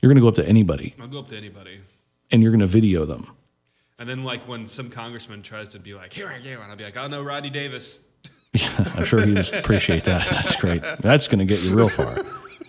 You're 0.00 0.08
going 0.10 0.16
to 0.16 0.20
go 0.20 0.28
up 0.28 0.34
to 0.34 0.46
anybody 0.48 0.94
I'll 1.00 1.06
go 1.06 1.20
up 1.20 1.28
to 1.28 1.36
anybody. 1.36 1.80
and 2.32 2.42
you're 2.42 2.50
going 2.50 2.60
to 2.60 2.66
video 2.66 3.04
them. 3.04 3.28
And 4.00 4.08
then, 4.08 4.24
like, 4.24 4.46
when 4.48 4.66
some 4.66 4.90
congressman 4.90 5.42
tries 5.42 5.68
to 5.70 5.78
be 5.78 5.94
like, 5.94 6.12
here 6.12 6.26
I 6.28 6.40
go, 6.40 6.50
and 6.60 6.64
I'll 6.70 6.76
be 6.76 6.84
like, 6.84 6.96
oh 6.96 7.06
no, 7.06 7.22
Rodney 7.22 7.50
Davis. 7.50 8.00
I'm 8.96 9.04
sure 9.04 9.24
he'd 9.24 9.38
appreciate 9.54 10.04
that. 10.04 10.26
That's 10.26 10.56
great. 10.56 10.82
That's 11.00 11.28
going 11.28 11.38
to 11.38 11.44
get 11.44 11.62
you 11.62 11.74
real 11.76 11.88
far. 11.88 12.18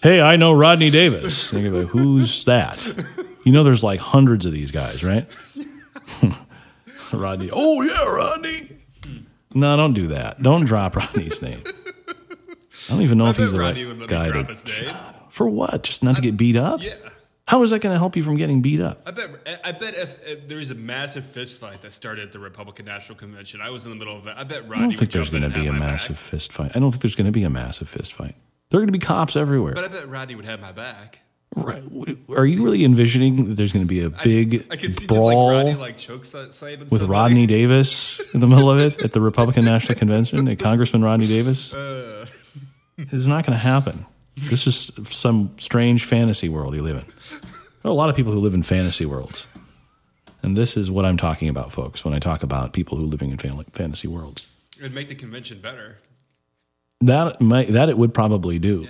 Hey, 0.03 0.21
I 0.21 0.35
know 0.35 0.53
Rodney 0.53 0.91
Davis. 0.91 1.51
And 1.51 1.61
you're 1.63 1.71
gonna 1.71 1.85
be 1.85 1.91
like, 1.91 2.03
who's 2.03 2.45
that? 2.45 2.85
You 3.43 3.51
know, 3.51 3.63
there's 3.63 3.83
like 3.83 3.99
hundreds 3.99 4.45
of 4.45 4.51
these 4.51 4.69
guys, 4.69 5.03
right? 5.03 5.25
Rodney. 7.13 7.49
Oh 7.51 7.81
yeah, 7.81 8.03
Rodney. 8.03 8.69
No, 9.53 9.77
don't 9.77 9.93
do 9.93 10.07
that. 10.07 10.41
Don't 10.41 10.65
drop 10.65 10.95
Rodney's 10.95 11.41
name. 11.41 11.63
I 11.65 12.13
don't 12.89 13.01
even 13.01 13.17
know 13.17 13.25
I 13.25 13.29
if 13.29 13.37
he's 13.37 13.51
the 13.53 13.59
Rodney 13.59 13.85
right 13.85 14.07
guy 14.07 14.29
to. 14.29 14.43
his 14.43 14.65
name. 14.65 14.95
For 15.29 15.47
what? 15.47 15.83
Just 15.83 16.03
not 16.03 16.15
to 16.17 16.21
get 16.21 16.37
beat 16.37 16.55
up? 16.55 16.81
Yeah. 16.81 16.95
How 17.47 17.61
is 17.61 17.69
that 17.69 17.79
going 17.79 17.93
to 17.93 17.99
help 17.99 18.15
you 18.15 18.23
from 18.23 18.37
getting 18.37 18.61
beat 18.61 18.81
up? 18.81 19.01
I 19.05 19.11
bet. 19.11 19.29
I 19.63 19.71
bet 19.71 19.93
if, 19.93 20.19
if 20.25 20.47
there 20.47 20.57
was 20.57 20.71
a 20.71 20.75
massive 20.75 21.23
fist 21.25 21.59
fight 21.59 21.81
that 21.83 21.93
started 21.93 22.23
at 22.25 22.31
the 22.31 22.39
Republican 22.39 22.85
National 22.85 23.17
Convention, 23.17 23.61
I 23.61 23.69
was 23.69 23.85
in 23.85 23.91
the 23.91 23.95
middle 23.97 24.17
of 24.17 24.25
it. 24.27 24.33
I 24.35 24.43
bet 24.43 24.63
Rodney 24.63 24.75
I 24.75 24.79
don't 24.79 24.87
would 24.89 24.97
think 24.99 25.11
there's 25.11 25.29
going 25.29 25.43
to 25.43 25.49
be 25.49 25.67
a 25.67 25.73
massive 25.73 26.15
back. 26.15 26.25
fist 26.25 26.51
fight. 26.51 26.71
I 26.75 26.79
don't 26.79 26.91
think 26.91 27.03
there's 27.03 27.15
going 27.15 27.27
to 27.27 27.31
be 27.31 27.43
a 27.43 27.49
massive 27.49 27.87
fist 27.87 28.13
fight. 28.13 28.35
There 28.69 28.79
are 28.79 28.81
going 28.81 28.87
to 28.87 28.97
be 28.97 28.99
cops 28.99 29.35
everywhere. 29.35 29.73
But 29.73 29.83
I 29.85 29.87
bet 29.89 30.09
Rodney 30.09 30.35
would 30.35 30.45
have 30.45 30.59
my 30.59 30.71
back. 30.71 31.19
Right. 31.55 31.83
Are 32.35 32.45
you 32.45 32.63
really 32.63 32.83
envisioning 32.83 33.47
that 33.47 33.55
there's 33.55 33.71
going 33.71 33.85
to 33.85 33.87
be 33.87 34.01
a 34.01 34.09
big 34.09 34.65
I 34.69 34.77
see 34.77 35.07
brawl 35.07 35.29
just 35.31 35.39
like 35.39 35.51
Rodney 35.55 35.73
like 35.75 35.99
with 36.91 36.99
somebody. 37.01 37.05
Rodney 37.05 37.45
Davis 37.47 38.19
in 38.33 38.41
the 38.41 38.47
middle 38.47 38.69
of 38.69 38.79
it 38.79 39.01
at 39.01 39.13
the 39.13 39.21
Republican 39.21 39.63
National 39.73 39.97
Convention? 39.97 40.47
And 40.47 40.59
Congressman 40.59 41.01
Rodney 41.03 41.27
Davis? 41.27 41.73
Uh, 41.73 42.25
It's 42.97 43.25
not 43.25 43.45
going 43.45 43.57
to 43.57 43.63
happen. 43.63 44.05
This 44.35 44.67
is 44.67 44.91
some 45.03 45.51
strange 45.57 46.03
fantasy 46.03 46.49
world 46.49 46.75
you 46.75 46.81
live 46.81 46.97
in. 46.97 47.05
There 47.83 47.85
are 47.85 47.89
a 47.89 47.93
lot 47.93 48.09
of 48.09 48.15
people 48.17 48.33
who 48.33 48.39
live 48.39 48.53
in 48.53 48.63
fantasy 48.63 49.05
worlds. 49.05 49.47
And 50.43 50.57
this 50.57 50.75
is 50.75 50.91
what 50.91 51.05
I'm 51.05 51.17
talking 51.17 51.47
about, 51.47 51.71
folks, 51.71 52.03
when 52.03 52.13
I 52.13 52.19
talk 52.19 52.43
about 52.43 52.73
people 52.73 52.97
who 52.97 53.03
are 53.05 53.07
living 53.07 53.31
in 53.31 53.37
fan- 53.37 53.63
fantasy 53.71 54.07
worlds. 54.07 54.45
It'd 54.77 54.93
make 54.93 55.07
the 55.07 55.15
convention 55.15 55.61
better. 55.61 55.99
That 57.01 57.39
might, 57.39 57.69
that 57.69 57.87
it 57.89 57.97
would 57.97 58.13
probably 58.13 58.59
do. 58.59 58.87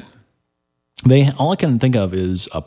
They 1.06 1.30
all 1.32 1.52
I 1.52 1.56
can 1.56 1.80
think 1.80 1.96
of 1.96 2.14
is 2.14 2.48
a 2.54 2.64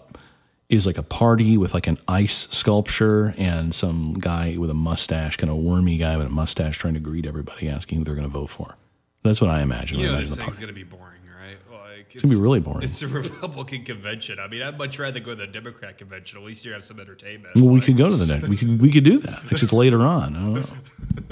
is 0.68 0.87
like 0.87 0.99
a 0.99 1.02
party 1.02 1.57
with 1.57 1.73
like 1.75 1.87
an 1.87 1.99
ice 2.07 2.47
sculpture 2.50 3.35
and 3.38 3.75
some 3.75 4.14
guy 4.14 4.57
with 4.59 4.71
a 4.71 4.75
mustache, 4.75 5.37
kind 5.37 5.50
of 5.50 5.57
wormy 5.57 5.97
guy 5.97 6.16
with 6.16 6.26
a 6.26 6.30
mustache, 6.30 6.76
trying 6.76 6.95
to 6.95 7.00
greet 7.00 7.25
everybody, 7.25 7.68
asking 7.68 7.99
who 7.99 8.04
they're 8.04 8.14
going 8.14 8.28
to 8.28 8.33
vote 8.33 8.50
for. 8.50 8.76
That's 9.23 9.40
what 9.40 9.50
I 9.50 9.62
imagine. 9.62 9.99
You 9.99 10.07
I 10.07 10.09
know, 10.09 10.14
imagine 10.16 10.37
this 10.37 10.38
thing's 10.38 10.59
gonna 10.59 10.73
be 10.73 10.85
boring, 10.85 11.21
right? 11.40 11.57
Like 11.71 12.14
it's, 12.14 12.23
gonna 12.23 12.35
be 12.35 12.40
really 12.40 12.61
boring. 12.61 12.83
It's 12.83 13.02
a 13.02 13.09
Republican 13.23 13.85
convention. 13.85 14.38
I 14.38 14.47
mean, 14.47 14.62
I'd 14.62 14.78
much 14.78 14.99
rather 14.99 15.21
go 15.21 15.30
to 15.30 15.37
the 15.37 15.47
Democrat 15.47 15.99
convention. 15.99 16.38
At 16.38 16.45
least 16.45 16.64
you 16.64 16.73
have 16.73 16.85
some 16.85 17.00
entertainment. 17.00 17.57
Well, 17.57 17.66
we 17.66 17.80
could 17.80 17.97
go 17.97 18.09
to 18.09 18.16
the 18.16 18.26
next. 18.26 18.49
We 18.49 18.57
could 18.57 18.80
we 18.80 18.90
could 18.92 19.04
do 19.04 19.18
that. 19.18 19.40
It's 19.50 19.61
just 19.61 19.73
later 19.73 20.02
on. 20.02 20.37
I 20.37 20.38
don't 20.38 20.54
know. 20.54 20.66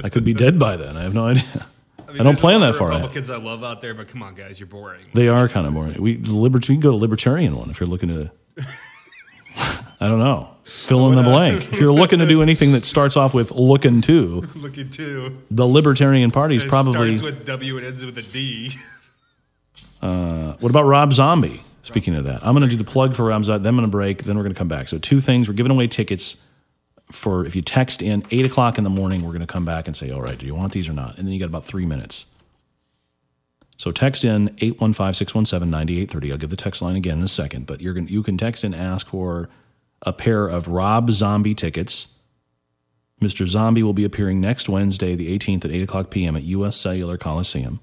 I 0.03 0.09
could 0.09 0.25
be 0.25 0.35
dead 0.35 0.59
by 0.59 0.77
then. 0.77 0.97
I 0.97 1.05
have 1.05 1.15
no 1.15 1.29
idea. 1.29 1.67
I, 2.07 2.13
mean, 2.13 2.19
don't 2.19 2.27
there's 2.27 2.39
a 2.39 2.41
plan 2.41 2.61
that 2.61 2.75
far 2.77 2.89
ahead. 2.91 3.03
Republicans 3.03 3.31
I 3.31 3.37
love 3.37 3.65
out 3.65 3.81
there, 3.81 3.95
but 3.95 4.09
come 4.09 4.23
on, 4.23 4.35
guys, 4.35 4.61
you're 4.61 4.69
boring. 4.69 5.07
They 5.15 5.29
are 5.29 5.49
kind 5.49 5.67
of 5.67 5.75
boring. 5.75 6.01
We 6.01 6.17
the 6.17 6.37
libert- 6.37 6.69
we 6.69 6.77
can 6.77 6.81
go 6.81 6.93
to 6.93 6.97
libertarian 6.97 7.57
one 7.57 7.71
if 7.71 7.81
you're 7.81 7.89
looking 7.89 8.09
to. 8.11 8.31
I 10.01 10.09
don't 10.09 10.19
know. 10.19 10.51
Fill 10.65 11.09
in 11.09 11.15
the 11.15 11.23
blank. 11.23 11.73
If 11.73 11.81
you're 11.81 11.93
looking 11.93 12.19
to 12.19 12.27
do 12.27 12.43
anything 12.43 12.73
that 12.73 12.85
starts 12.85 13.17
off 13.17 13.33
with 13.35 13.53
looking 13.53 14.01
to, 14.03 14.43
Look 14.55 14.79
at 14.79 14.93
two. 14.93 15.43
the 15.51 15.67
Libertarian 15.67 16.31
Party 16.31 16.57
is 16.57 16.65
probably. 16.65 17.17
starts 17.17 17.23
with 17.23 17.47
W 17.47 17.79
and 17.79 17.87
ends 17.87 18.05
with 18.05 18.19
a 18.19 18.23
D. 18.23 18.73
Uh, 20.03 20.55
what 20.61 20.69
about 20.71 20.85
Rob 20.85 21.13
Zombie? 21.13 21.65
Speaking 21.83 22.15
of 22.15 22.25
that, 22.25 22.47
I'm 22.47 22.55
going 22.55 22.69
to 22.69 22.71
do 22.71 22.77
the 22.77 22.89
plug 22.89 23.17
for 23.17 23.25
Rob 23.25 23.45
Zombie. 23.45 23.63
Then 23.65 23.71
I'm 23.71 23.77
going 23.77 23.89
to 23.89 23.91
break. 23.91 24.25
Then 24.25 24.37
we're 24.37 24.43
going 24.43 24.55
to 24.55 24.59
come 24.59 24.69
back. 24.69 24.89
So 24.89 24.99
two 24.99 25.21
things: 25.21 25.49
we're 25.49 25.55
giving 25.55 25.73
away 25.73 25.87
tickets 25.87 26.37
for 27.11 27.47
if 27.47 27.55
you 27.55 27.63
text 27.63 28.03
in 28.03 28.25
eight 28.31 28.47
o'clock 28.47 28.79
in 28.79 28.85
the 28.85 28.91
morning. 28.91 29.23
We're 29.23 29.31
going 29.31 29.41
to 29.41 29.47
come 29.47 29.65
back 29.65 29.87
and 29.87 29.97
say, 29.97 30.11
"All 30.11 30.23
right, 30.23 30.39
do 30.39 30.47
you 30.47 30.55
want 30.55 30.73
these 30.73 30.89
or 30.89 30.93
not?" 30.93 31.19
And 31.19 31.27
then 31.27 31.33
you 31.33 31.41
got 31.41 31.47
about 31.47 31.65
three 31.65 31.87
minutes. 31.87 32.27
So 33.79 33.93
text 33.93 34.25
in 34.25 34.49
815-617-9830. 34.57 36.33
I'll 36.33 36.39
give 36.39 36.49
the 36.49 36.57
text 36.57 36.81
line 36.81 36.97
again 36.97 37.19
in 37.19 37.25
a 37.25 37.29
second, 37.29 37.67
but 37.67 37.83
you're 37.83 37.93
going 37.93 38.09
you 38.09 38.23
can 38.23 38.39
text 38.39 38.65
in 38.65 38.75
ask 38.75 39.09
for 39.09 39.51
a 40.03 40.13
pair 40.13 40.47
of 40.47 40.69
Rob 40.69 41.11
Zombie 41.11 41.55
tickets. 41.55 42.09
Mr. 43.21 43.47
Zombie 43.47 43.83
will 43.83 43.95
be 43.95 44.05
appearing 44.05 44.41
next 44.41 44.69
Wednesday, 44.69 45.15
the 45.15 45.37
18th 45.39 45.65
at 45.65 45.71
8 45.71 45.83
o'clock 45.83 46.11
p.m. 46.11 46.37
at 46.37 46.43
U.S. 46.45 46.77
Cellular 46.77 47.17
Coliseum 47.17 47.81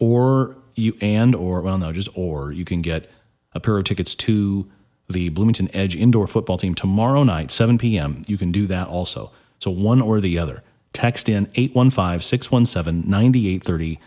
or 0.00 0.56
you 0.74 0.96
and 1.00 1.36
or 1.36 1.60
well 1.60 1.78
no 1.78 1.92
just 1.92 2.08
or 2.14 2.52
you 2.52 2.64
can 2.64 2.82
get 2.82 3.08
a 3.52 3.60
pair 3.60 3.78
of 3.78 3.84
tickets 3.84 4.14
to 4.14 4.68
the 5.10 5.28
bloomington 5.28 5.68
edge 5.74 5.94
indoor 5.96 6.26
football 6.26 6.56
team 6.56 6.74
tomorrow 6.74 7.22
night 7.22 7.50
7 7.50 7.76
p.m 7.78 8.22
you 8.26 8.38
can 8.38 8.50
do 8.52 8.66
that 8.66 8.88
also. 8.88 9.30
So 9.58 9.70
one 9.70 10.00
or 10.00 10.20
the 10.20 10.38
other. 10.38 10.62
Text 10.92 11.28
in 11.28 11.46
815-617-9830 11.46 13.98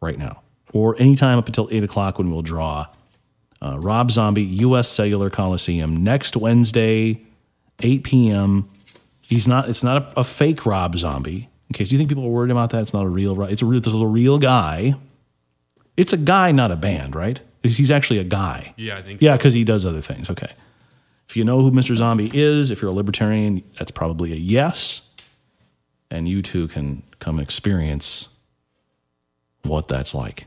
right 0.00 0.18
now. 0.18 0.42
Or 0.72 1.00
anytime 1.00 1.38
up 1.38 1.46
until 1.46 1.68
8 1.70 1.84
o'clock 1.84 2.18
when 2.18 2.30
we'll 2.30 2.42
draw 2.42 2.86
uh, 3.62 3.78
rob 3.78 4.10
zombie 4.10 4.42
us 4.42 4.88
cellular 4.88 5.28
coliseum 5.28 6.02
next 6.02 6.34
wednesday 6.34 7.20
8 7.82 8.04
p.m 8.04 8.70
he's 9.30 9.48
not 9.48 9.68
it's 9.68 9.82
not 9.82 10.02
a, 10.02 10.20
a 10.20 10.24
fake 10.24 10.66
rob 10.66 10.98
zombie. 10.98 11.48
In 11.68 11.74
case 11.74 11.92
you 11.92 11.98
think 11.98 12.10
people 12.10 12.24
are 12.24 12.30
worried 12.30 12.50
about 12.50 12.70
that 12.70 12.82
it's 12.82 12.92
not 12.92 13.06
a 13.06 13.08
real 13.08 13.40
it's 13.44 13.62
a 13.62 13.66
real, 13.66 14.02
a 14.02 14.06
real 14.06 14.38
guy. 14.38 14.96
It's 15.96 16.12
a 16.12 16.16
guy, 16.16 16.52
not 16.52 16.70
a 16.70 16.76
band, 16.76 17.14
right? 17.14 17.40
He's 17.62 17.90
actually 17.90 18.18
a 18.18 18.24
guy. 18.24 18.74
Yeah, 18.76 18.96
I 18.98 19.02
think 19.02 19.20
Yeah, 19.20 19.32
so. 19.32 19.36
because 19.38 19.52
he 19.54 19.64
does 19.64 19.84
other 19.84 20.00
things. 20.00 20.30
Okay. 20.30 20.50
If 21.28 21.36
you 21.36 21.44
know 21.44 21.60
who 21.60 21.70
Mr. 21.70 21.94
Zombie 21.94 22.30
is, 22.32 22.70
if 22.70 22.80
you're 22.82 22.90
a 22.90 22.94
libertarian, 22.94 23.62
that's 23.78 23.90
probably 23.90 24.32
a 24.32 24.36
yes. 24.36 25.02
And 26.10 26.26
you 26.28 26.42
too 26.42 26.66
can 26.68 27.02
come 27.20 27.38
experience 27.38 28.28
what 29.62 29.88
that's 29.88 30.14
like. 30.14 30.46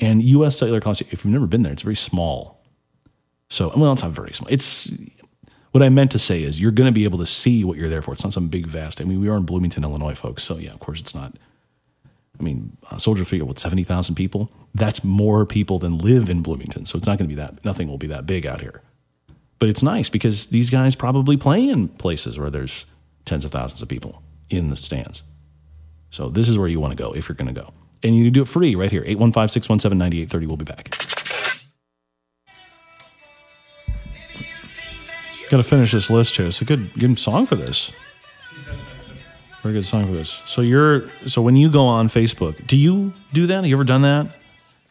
And 0.00 0.22
U.S. 0.22 0.56
Cellular 0.56 0.80
Coliseum, 0.80 1.08
if 1.12 1.24
you've 1.24 1.32
never 1.32 1.46
been 1.46 1.62
there, 1.62 1.72
it's 1.72 1.82
very 1.82 1.96
small. 1.96 2.60
So, 3.50 3.72
well, 3.76 3.92
it's 3.92 4.02
not 4.02 4.12
very 4.12 4.32
small. 4.32 4.48
It's 4.50 4.90
what 5.72 5.82
I 5.82 5.88
meant 5.90 6.10
to 6.12 6.18
say 6.18 6.42
is 6.42 6.60
you're 6.60 6.70
going 6.72 6.88
to 6.88 6.92
be 6.92 7.04
able 7.04 7.18
to 7.18 7.26
see 7.26 7.64
what 7.64 7.76
you're 7.76 7.88
there 7.88 8.02
for. 8.02 8.12
It's 8.12 8.24
not 8.24 8.32
some 8.32 8.48
big, 8.48 8.66
vast. 8.66 9.00
I 9.00 9.04
mean, 9.04 9.20
we 9.20 9.28
are 9.28 9.36
in 9.36 9.44
Bloomington, 9.44 9.84
Illinois, 9.84 10.14
folks. 10.14 10.42
So, 10.42 10.56
yeah, 10.56 10.70
of 10.72 10.80
course, 10.80 11.00
it's 11.00 11.14
not. 11.14 11.36
I 12.42 12.44
mean, 12.44 12.76
uh, 12.90 12.98
Soldier 12.98 13.24
Field, 13.24 13.48
with 13.48 13.58
70,000 13.60 14.16
people? 14.16 14.50
That's 14.74 15.04
more 15.04 15.46
people 15.46 15.78
than 15.78 15.98
live 15.98 16.28
in 16.28 16.42
Bloomington. 16.42 16.86
So 16.86 16.98
it's 16.98 17.06
not 17.06 17.16
going 17.16 17.28
to 17.30 17.34
be 17.34 17.40
that, 17.40 17.64
nothing 17.64 17.86
will 17.88 17.98
be 17.98 18.08
that 18.08 18.26
big 18.26 18.44
out 18.46 18.60
here. 18.60 18.82
But 19.60 19.68
it's 19.68 19.82
nice 19.82 20.10
because 20.10 20.48
these 20.48 20.68
guys 20.68 20.96
probably 20.96 21.36
play 21.36 21.68
in 21.68 21.86
places 21.86 22.40
where 22.40 22.50
there's 22.50 22.84
tens 23.24 23.44
of 23.44 23.52
thousands 23.52 23.80
of 23.80 23.88
people 23.88 24.24
in 24.50 24.70
the 24.70 24.76
stands. 24.76 25.22
So 26.10 26.28
this 26.28 26.48
is 26.48 26.58
where 26.58 26.66
you 26.66 26.80
want 26.80 26.90
to 26.90 27.00
go 27.00 27.12
if 27.12 27.28
you're 27.28 27.36
going 27.36 27.54
to 27.54 27.60
go. 27.60 27.72
And 28.02 28.16
you 28.16 28.28
do 28.32 28.42
it 28.42 28.48
free 28.48 28.74
right 28.74 28.90
here. 28.90 29.04
815 29.06 29.48
617 29.48 29.96
9830. 29.96 30.46
We'll 30.46 30.56
be 30.56 30.64
back. 30.64 30.90
Got 35.48 35.58
to 35.58 35.62
finish 35.62 35.92
this 35.92 36.10
list 36.10 36.36
here. 36.36 36.46
It's 36.46 36.60
a 36.60 36.64
good, 36.64 36.92
good 36.94 37.18
song 37.20 37.46
for 37.46 37.54
this. 37.54 37.92
Very 39.62 39.74
good 39.74 39.84
song 39.84 40.06
for 40.06 40.12
this. 40.12 40.42
So 40.46 40.60
you're 40.60 41.08
so 41.26 41.40
when 41.42 41.54
you 41.56 41.70
go 41.70 41.86
on 41.86 42.08
Facebook, 42.08 42.66
do 42.66 42.76
you 42.76 43.12
do 43.32 43.46
that? 43.46 43.54
Have 43.56 43.66
you 43.66 43.76
ever 43.76 43.84
done 43.84 44.02
that? 44.02 44.26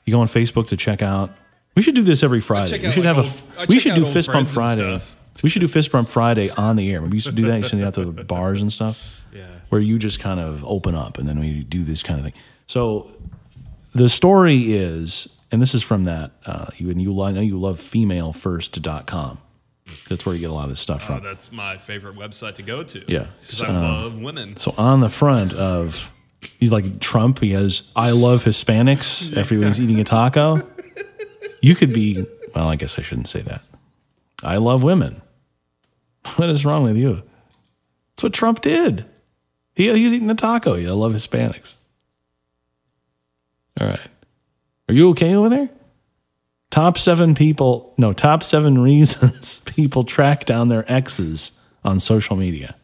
You 0.06 0.14
go 0.14 0.22
on 0.22 0.28
Facebook 0.28 0.68
to 0.68 0.78
check 0.78 1.02
out. 1.02 1.32
We 1.76 1.82
should 1.82 1.96
do 1.96 2.04
this 2.04 2.24
every 2.24 2.42
Friday. 2.42 2.80
We 2.80 2.92
should 2.92 3.06
like, 3.06 3.16
have 3.16 3.18
a. 3.18 3.22
old- 3.22 3.44
I 3.58 3.66
we 3.66 3.80
should 3.80 3.96
do 3.96 4.06
fist 4.06 4.32
bump 4.32 4.48
Friday. 4.48 5.02
We 5.44 5.50
should 5.50 5.60
do 5.62 5.68
fist 5.68 5.92
bump 5.92 6.08
Friday 6.10 6.50
on 6.52 6.76
the 6.76 6.92
air. 6.92 7.02
We 7.02 7.10
used 7.12 7.26
to 7.28 7.32
do 7.32 7.46
that. 7.48 7.58
You 7.58 7.64
send 7.64 7.82
it 7.82 7.86
out 7.86 7.94
to 7.96 8.06
the 8.06 8.24
bars 8.36 8.62
and 8.62 8.72
stuff 8.72 8.98
Yeah. 9.34 9.46
where 9.70 9.82
you 9.82 9.98
just 9.98 10.20
kind 10.20 10.40
of 10.40 10.64
open 10.66 10.96
up 10.96 11.18
and 11.18 11.28
then 11.28 11.40
we 11.40 11.64
do 11.64 11.84
this 11.84 12.04
kind 12.04 12.20
of 12.20 12.26
thing. 12.26 12.34
So 12.68 13.10
the 13.94 14.08
story 14.10 14.74
is, 14.74 15.28
and 15.52 15.62
this 15.62 15.74
is 15.74 15.84
from 15.84 16.04
that, 16.06 16.32
uh, 16.46 16.68
you, 16.78 16.90
and 16.90 17.02
you, 17.02 17.20
I 17.22 17.32
know 17.32 17.42
you 17.42 17.58
love 17.60 17.80
femalefirst.com. 17.80 19.38
That's 20.10 20.26
where 20.26 20.36
you 20.36 20.42
get 20.42 20.50
a 20.50 20.54
lot 20.54 20.64
of 20.66 20.70
this 20.70 20.80
stuff 20.80 21.04
Oh, 21.10 21.16
from. 21.16 21.24
that's 21.24 21.52
my 21.52 21.78
favorite 21.78 22.16
website 22.16 22.56
to 22.56 22.62
go 22.64 22.84
to. 22.84 23.04
Yeah. 23.08 23.28
Because 23.42 23.62
I 23.64 23.68
Um, 23.68 23.76
love 23.84 24.22
women. 24.22 24.56
So 24.58 24.74
on 24.78 25.00
the 25.02 25.10
front 25.10 25.54
of, 25.54 26.12
he's 26.60 26.72
like 26.72 27.00
Trump, 27.00 27.40
he 27.40 27.52
has, 27.52 27.84
I 27.96 28.12
love 28.12 28.44
Hispanics 28.44 29.36
after 29.38 29.56
he 29.56 29.64
was 29.66 29.80
eating 29.80 30.00
a 30.00 30.04
taco. 30.04 30.68
You 31.62 31.76
could 31.76 31.94
be, 31.94 32.26
well, 32.56 32.68
I 32.68 32.76
guess 32.76 32.98
I 32.98 33.02
shouldn't 33.04 33.28
say 33.28 33.42
that. 33.42 33.62
I 34.44 34.58
love 34.58 34.84
women. 34.84 35.22
What 36.36 36.50
is 36.52 36.66
wrong 36.66 36.84
with 36.84 36.98
you? 36.98 37.24
That's 38.12 38.24
what 38.24 38.34
Trump 38.34 38.62
did. 38.62 39.06
He, 39.74 39.86
he 39.86 40.04
was 40.04 40.14
eating 40.14 40.30
a 40.30 40.36
taco. 40.36 40.76
Yeah, 40.76 40.90
I 40.90 40.94
love 40.94 41.14
Hispanics. 41.14 41.76
All 43.80 43.88
right. 43.88 44.00
Are 44.90 44.94
you 44.94 45.10
okay 45.12 45.34
over 45.34 45.50
there? 45.50 45.70
Top 46.72 46.98
seven 46.98 47.36
people, 47.36 47.94
no, 47.98 48.14
top 48.14 48.44
seven 48.44 48.78
reasons 48.82 49.60
people 49.66 50.04
track 50.04 50.46
down 50.46 50.70
their 50.70 50.90
exes 50.92 51.52
on 51.84 52.00
social 52.00 52.36
media. 52.36 52.76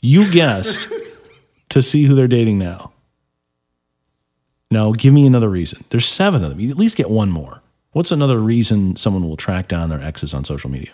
You 0.00 0.30
guessed 0.30 0.88
to 1.68 1.80
see 1.80 2.04
who 2.04 2.14
they're 2.14 2.28
dating 2.28 2.58
now. 2.58 2.92
Now, 4.70 4.90
give 4.92 5.14
me 5.14 5.26
another 5.26 5.48
reason. 5.48 5.84
There's 5.90 6.06
seven 6.06 6.42
of 6.42 6.50
them. 6.50 6.58
You 6.58 6.70
at 6.70 6.76
least 6.76 6.96
get 6.96 7.08
one 7.08 7.30
more. 7.30 7.62
What's 7.92 8.10
another 8.10 8.38
reason 8.38 8.96
someone 8.96 9.22
will 9.22 9.36
track 9.36 9.68
down 9.68 9.90
their 9.90 10.02
exes 10.02 10.34
on 10.34 10.44
social 10.44 10.70
media? 10.70 10.90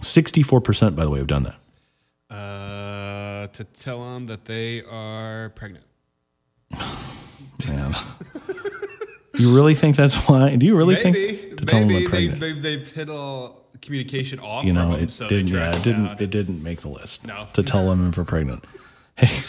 64%, 0.00 0.96
by 0.96 1.04
the 1.04 1.10
way, 1.10 1.18
have 1.18 1.26
done 1.26 1.44
that. 1.44 2.34
Uh, 2.34 3.46
to 3.48 3.64
tell 3.64 4.02
them 4.02 4.26
that 4.26 4.46
they 4.46 4.82
are 4.84 5.50
pregnant. 5.50 5.84
Man. 7.68 7.94
you 9.34 9.54
really 9.54 9.74
think 9.74 9.96
that's 9.96 10.16
why? 10.28 10.56
Do 10.56 10.66
you 10.66 10.76
really 10.76 10.94
Maybe. 10.94 11.36
think 11.36 11.56
to 11.58 11.66
tell 11.66 11.80
them 11.80 11.88
maybe 11.88 12.06
they're 12.06 12.10
they, 12.10 12.28
pregnant? 12.28 12.40
they, 12.40 12.76
they've 12.76 12.90
hit 12.90 13.10
all 13.10 13.62
communication 13.80 14.38
off 14.38 14.64
you 14.64 14.72
know, 14.72 14.92
them, 14.92 15.04
it 15.04 15.10
so 15.10 15.28
didn't. 15.28 15.48
Yeah, 15.48 15.76
it 15.76 15.82
didn't. 15.82 16.04
down. 16.04 16.16
It 16.20 16.30
didn't 16.30 16.62
make 16.62 16.80
the 16.80 16.88
list. 16.88 17.26
No. 17.26 17.46
To 17.52 17.62
tell 17.62 17.88
them 17.88 18.08
if 18.08 18.16
we're 18.16 18.24
pregnant. 18.24 18.64
Hey, 19.16 19.42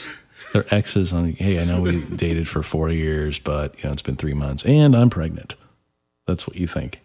their 0.54 0.66
exes 0.74 1.14
on. 1.14 1.32
Hey, 1.32 1.60
I 1.60 1.66
know 1.66 1.82
we 1.82 2.02
dated 2.16 2.48
for 2.48 2.64
four 2.64 2.90
years, 2.90 3.40
but 3.40 3.78
you 3.78 3.86
know 3.86 3.92
it's 3.92 4.02
been 4.02 4.16
three 4.16 4.34
months, 4.34 4.66
and 4.66 4.96
I'm 4.96 5.10
pregnant. 5.10 5.56
That's 6.28 6.48
what 6.48 6.58
you 6.58 6.68
think. 6.68 7.02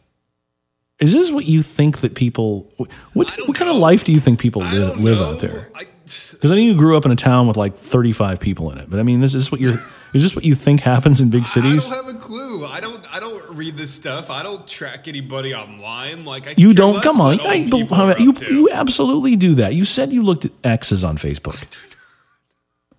Is 0.98 1.12
this 1.12 1.30
what 1.30 1.44
you 1.44 1.62
think 1.62 1.98
that 1.98 2.14
people? 2.14 2.72
What 2.76 3.30
what, 3.46 3.56
kind 3.56 3.70
of 3.70 3.76
life 3.76 4.04
do 4.04 4.12
you 4.12 4.18
think 4.20 4.40
people 4.40 4.62
live, 4.62 4.98
live 4.98 5.20
out 5.20 5.38
there? 5.38 5.68
I, 5.74 5.86
Because 6.32 6.50
I 6.52 6.54
know 6.56 6.60
you 6.60 6.74
grew 6.74 6.96
up 6.96 7.04
in 7.04 7.10
a 7.12 7.16
town 7.16 7.46
with 7.48 7.56
like 7.56 7.74
35 7.74 8.40
people 8.40 8.70
in 8.70 8.78
it, 8.78 8.88
but 8.90 8.98
I 9.00 9.02
mean, 9.02 9.20
this 9.20 9.34
is 9.34 9.50
what 9.52 9.60
you're. 9.60 9.78
Is 10.14 10.22
this 10.22 10.34
what 10.34 10.44
you 10.44 10.54
think 10.54 10.80
happens 10.80 11.20
in 11.20 11.28
big 11.28 11.46
cities? 11.46 11.86
I 11.86 11.94
don't 11.94 12.06
have 12.06 12.14
a 12.16 12.18
clue. 12.18 12.64
I 12.64 12.80
don't. 12.80 13.04
I 13.14 13.20
don't 13.20 13.56
read 13.56 13.76
this 13.76 13.92
stuff. 13.92 14.30
I 14.30 14.42
don't 14.42 14.66
track 14.66 15.06
anybody 15.06 15.54
online. 15.54 16.24
Like 16.24 16.46
I. 16.46 16.54
You 16.56 16.72
don't 16.72 17.02
come 17.02 17.20
on. 17.20 17.40
I, 17.40 17.66
don't- 17.66 17.70
people 17.70 17.94
how 17.96 18.04
are 18.06 18.10
about- 18.12 18.20
you 18.20 18.32
to. 18.32 18.44
you 18.54 18.70
absolutely 18.70 19.36
do 19.36 19.54
that. 19.56 19.74
You 19.74 19.84
said 19.84 20.12
you 20.12 20.22
looked 20.22 20.46
at 20.46 20.52
exes 20.64 21.04
on 21.04 21.18
Facebook. 21.18 21.62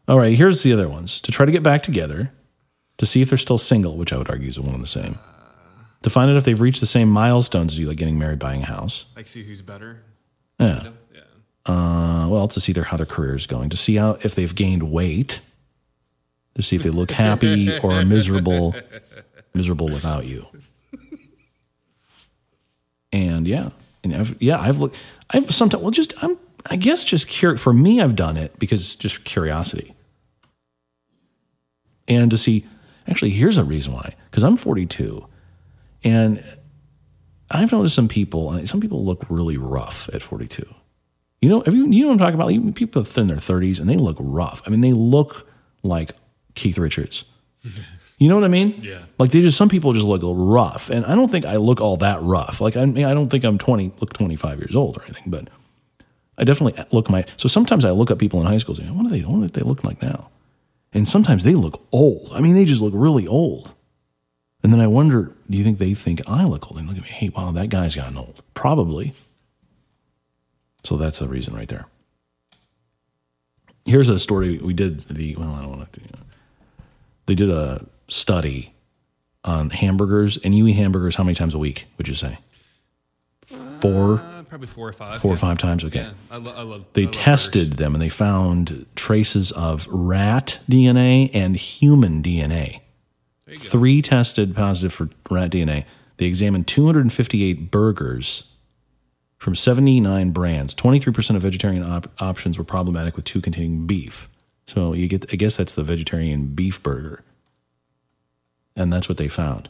All 0.08 0.18
right, 0.18 0.36
here's 0.36 0.64
the 0.64 0.74
other 0.74 0.90
ones 0.90 1.20
to 1.22 1.32
try 1.32 1.46
to 1.46 1.52
get 1.52 1.62
back 1.64 1.84
together, 1.84 2.32
to 2.98 3.06
see 3.06 3.22
if 3.22 3.30
they're 3.30 3.38
still 3.38 3.58
single, 3.60 3.96
which 3.98 4.12
I 4.12 4.18
would 4.18 4.30
argue 4.30 4.48
is 4.50 4.60
one 4.60 4.74
and 4.74 4.84
the 4.84 4.88
same. 4.88 5.20
to 6.02 6.10
find 6.10 6.32
out 6.32 6.38
if 6.38 6.46
they've 6.46 6.60
reached 6.60 6.80
the 6.80 6.86
same 6.88 7.10
milestones 7.10 7.74
as 7.74 7.80
you, 7.80 7.88
like 7.88 7.98
getting 7.98 8.18
married, 8.18 8.40
buying 8.40 8.62
a 8.64 8.66
house. 8.66 9.06
Like, 9.16 9.28
see 9.28 9.44
who's 9.44 9.62
better. 9.62 10.02
Yeah. 10.60 10.90
Uh, 11.70 12.28
well, 12.28 12.48
to 12.48 12.60
see 12.60 12.74
their 12.74 12.86
how 12.86 12.98
their 12.98 13.06
career 13.06 13.36
is 13.36 13.46
going, 13.46 13.70
to 13.70 13.78
see 13.78 13.96
how 13.96 14.18
if 14.24 14.34
they've 14.34 14.56
gained 14.56 14.82
weight, 14.92 15.40
to 16.56 16.64
see 16.64 16.76
if 16.76 16.82
they 16.82 16.90
look 16.90 17.12
happy 17.12 17.78
or 17.84 18.04
miserable, 18.06 18.74
miserable 19.54 19.88
without 19.88 20.26
you. 20.26 20.48
And 23.14 23.48
yeah, 23.48 23.70
and 24.04 24.16
I've, 24.16 24.42
yeah, 24.42 24.60
I've 24.60 24.80
looked. 24.80 25.00
I've 25.30 25.52
sometimes 25.52 25.84
well, 25.84 25.92
just 25.92 26.12
I'm. 26.24 26.40
I 26.66 26.76
guess 26.76 27.04
just 27.04 27.28
curious. 27.28 27.62
For 27.62 27.72
me, 27.72 28.02
I've 28.02 28.16
done 28.16 28.36
it 28.36 28.58
because 28.58 28.96
just 28.96 29.24
curiosity, 29.24 29.94
and 32.08 32.32
to 32.32 32.38
see. 32.38 32.66
Actually, 33.08 33.32
here's 33.32 33.60
a 33.60 33.64
reason 33.64 33.94
why. 33.94 34.16
Because 34.26 34.44
I'm 34.44 34.58
42, 34.58 35.24
and 36.04 36.44
I've 37.52 37.72
noticed 37.72 37.94
some 37.94 38.08
people. 38.08 38.52
and 38.52 38.68
Some 38.68 38.82
people 38.82 39.06
look 39.06 39.24
really 39.30 39.58
rough 39.58 40.10
at 40.14 40.24
42. 40.24 40.64
You 41.42 41.50
know, 41.50 41.62
have 41.62 41.74
you, 41.74 41.90
you 41.90 42.02
know 42.02 42.08
what 42.08 42.14
I'm 42.14 42.20
talking 42.20 42.36
about? 42.36 42.52
Even 42.52 42.74
people 42.74 43.02
in 43.02 43.28
their 43.28 43.38
30s 43.38 43.80
and 43.80 43.90
they 43.90 43.96
look 43.96 44.18
rough. 44.20 44.62
I 44.66 44.70
mean, 44.70 44.82
they 44.82 44.94
look 44.94 45.48
like 45.84 46.12
Keith 46.56 46.78
Richards. 46.78 47.24
You 48.18 48.28
know 48.28 48.36
what 48.36 48.44
I 48.44 48.50
mean? 48.50 48.80
Yeah. 48.82 49.04
Like 49.18 49.32
they 49.32 49.42
just 49.42 49.58
some 49.58 49.70
people 49.70 49.94
just 49.94 50.06
look 50.06 50.22
rough, 50.24 50.90
and 50.90 51.06
I 51.06 51.16
don't 51.16 51.30
think 51.30 51.46
I 51.46 51.56
look 51.56 51.80
all 51.80 51.96
that 51.98 52.22
rough. 52.22 52.60
Like 52.60 52.76
I 52.76 52.86
mean, 52.86 53.06
I 53.06 53.14
don't 53.14 53.30
think 53.30 53.46
I'm 53.46 53.58
20, 53.58 53.94
look 54.02 54.12
25 54.12 54.60
years 54.60 54.76
old 54.76 54.98
or 54.98 55.04
anything, 55.04 55.24
but 55.28 55.50
I 56.38 56.44
definitely 56.44 56.84
look 56.92 57.10
my. 57.10 57.26
So 57.38 57.48
sometimes 57.48 57.86
I 57.86 57.92
look 57.92 58.12
at 58.12 58.18
people 58.18 58.42
in 58.42 58.48
high 58.48 58.58
school, 58.58 58.76
saying, 58.76 58.94
"What 58.96 59.06
are 59.06 59.10
they? 59.10 59.22
What 59.22 59.44
are 59.44 59.48
they 59.48 59.62
look 59.62 59.86
like 59.86 60.02
now?" 60.02 60.30
And 60.92 61.08
sometimes 61.08 61.46
they 61.46 61.56
look 61.56 61.86
old. 61.94 62.32
I 62.34 62.42
mean, 62.42 62.56
they 62.56 62.66
just 62.66 62.82
look 62.82 62.94
really 62.96 63.28
old. 63.28 63.74
And 64.64 64.74
then 64.74 64.82
I 64.82 64.88
wonder, 64.88 65.36
do 65.50 65.58
you 65.58 65.64
think 65.64 65.78
they 65.78 65.94
think 65.94 66.22
I 66.28 66.44
look 66.44 66.70
old? 66.70 66.80
And 66.80 66.88
look 66.88 66.98
at 66.98 67.04
me, 67.04 67.10
hey, 67.10 67.30
wow, 67.30 67.52
that 67.52 67.70
guy's 67.70 67.96
gotten 67.96 68.18
old. 68.18 68.42
Probably. 68.54 69.14
So 70.84 70.98
that's 70.98 71.20
the 71.20 71.28
reason 71.28 71.54
right 71.56 71.68
there. 71.68 71.86
Here's 73.86 74.10
a 74.10 74.20
story 74.20 74.58
we 74.58 74.74
did 74.74 75.00
the 75.02 75.36
well, 75.36 75.52
I 75.54 75.62
don't 75.62 75.78
want 75.78 75.94
to. 75.94 76.02
They 77.26 77.36
did 77.36 77.50
a 77.50 77.86
study 78.08 78.74
on 79.44 79.70
hamburgers, 79.70 80.38
and 80.38 80.56
you 80.56 80.68
eat 80.68 80.74
hamburgers 80.74 81.16
how 81.16 81.24
many 81.24 81.36
times 81.36 81.56
a 81.56 81.60
week? 81.60 81.86
Would 81.98 82.08
you 82.08 82.16
say? 82.16 82.40
Four, 83.42 84.20
Uh, 84.20 84.44
probably 84.44 84.68
four 84.68 84.90
or 84.90 84.94
five. 84.94 85.22
four 85.22 85.34
or 85.34 85.38
five 85.38 85.58
times. 85.58 85.84
Okay. 85.86 86.00
Yeah, 86.02 86.12
I, 86.30 86.38
lo- 86.38 86.54
I 86.56 86.62
love. 86.64 86.86
They 86.94 87.04
I 87.04 87.06
love 87.06 87.14
tested 87.14 87.74
them 87.74 87.96
and 87.96 88.02
they 88.02 88.10
found 88.10 88.86
traces 88.96 89.52
of 89.52 89.88
rat 89.90 90.60
DNA 90.70 91.30
and 91.34 91.56
human 91.56 92.22
DNA. 92.22 92.82
There 93.46 93.56
you 93.56 93.58
go. 93.58 93.64
Three 93.70 94.02
tested 94.02 94.56
positive 94.56 94.94
for 94.94 95.10
rat 95.30 95.52
DNA. 95.52 95.86
They 96.18 96.26
examined 96.26 96.68
258 96.68 97.72
burgers 97.72 98.44
from 99.40 99.56
79 99.56 100.32
brands. 100.32 100.76
23% 100.76 101.36
of 101.36 101.42
vegetarian 101.42 101.84
op- 101.84 102.12
options 102.22 102.58
were 102.58 102.64
problematic 102.66 103.16
with 103.16 103.26
two 103.26 103.42
containing 103.42 103.88
beef. 103.88 104.30
So 104.68 104.94
you 104.94 105.08
get, 105.08 105.26
I 105.34 105.38
guess 105.38 105.58
that's 105.58 105.74
the 105.74 105.84
vegetarian 105.84 106.48
beef 106.54 106.84
burger. 106.84 107.24
And 108.76 108.94
that's 108.94 109.10
what 109.10 109.18
they 109.18 109.30
found. 109.30 109.70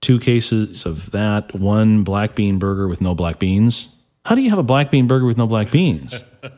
Two 0.00 0.18
cases 0.18 0.86
of 0.86 1.10
that, 1.10 1.54
one 1.54 2.02
black 2.04 2.34
bean 2.34 2.58
burger 2.58 2.88
with 2.88 3.00
no 3.00 3.14
black 3.14 3.38
beans. 3.38 3.88
How 4.24 4.34
do 4.34 4.40
you 4.40 4.50
have 4.50 4.58
a 4.58 4.62
black 4.64 4.90
bean 4.90 5.06
burger 5.06 5.26
with 5.26 5.36
no 5.36 5.46
black 5.46 5.70
beans? 5.70 6.24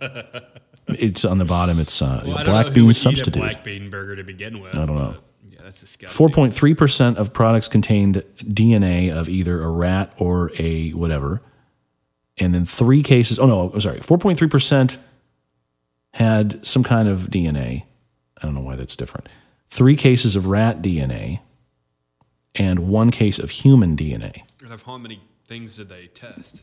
it's 0.89 1.25
on 1.25 1.39
the 1.39 1.45
bottom. 1.45 1.79
It's 1.79 2.01
uh, 2.01 2.23
Well, 2.27 2.45
black 2.45 2.73
bean 2.75 2.93
substitute. 2.93 3.41
black 3.41 3.65
bean 3.65 3.91
burger 3.91 4.17
to 4.17 4.23
begin 4.25 4.61
with. 4.61 4.75
I 4.77 4.87
don't 4.87 4.97
know. 4.97 5.17
Yeah, 5.49 5.59
that's 5.63 5.81
disgusting. 5.81 6.29
4.3% 6.29 7.17
of 7.17 7.33
products 7.33 7.69
contained 7.69 8.23
DNA 8.39 9.15
of 9.15 9.29
either 9.29 9.63
a 9.63 9.69
rat 9.69 10.13
or 10.19 10.51
a 10.59 10.91
whatever. 10.91 11.41
And 12.39 12.55
then 12.55 12.65
three 12.65 13.03
cases, 13.03 13.39
oh 13.39 13.47
no, 13.47 13.71
I'm 13.73 13.81
sorry, 13.81 14.01
4.3% 14.01 14.97
had 16.15 16.65
some 16.67 16.83
kind 16.83 17.09
of 17.09 17.31
DNA. 17.31 17.85
I 18.39 18.43
don't 18.43 18.55
know 18.55 18.61
why 18.61 18.77
that's 18.77 18.97
different. 18.97 19.29
Three 19.69 19.97
cases 19.97 20.37
of 20.37 20.47
rat 20.47 20.83
DNA 20.83 21.41
and 22.55 22.89
one 22.89 23.11
case 23.11 23.39
of 23.39 23.51
human 23.51 23.97
DNA. 23.97 24.43
How 24.85 24.99
many 24.99 25.21
things 25.47 25.77
did 25.77 25.89
they 25.89 26.09
test? 26.09 26.63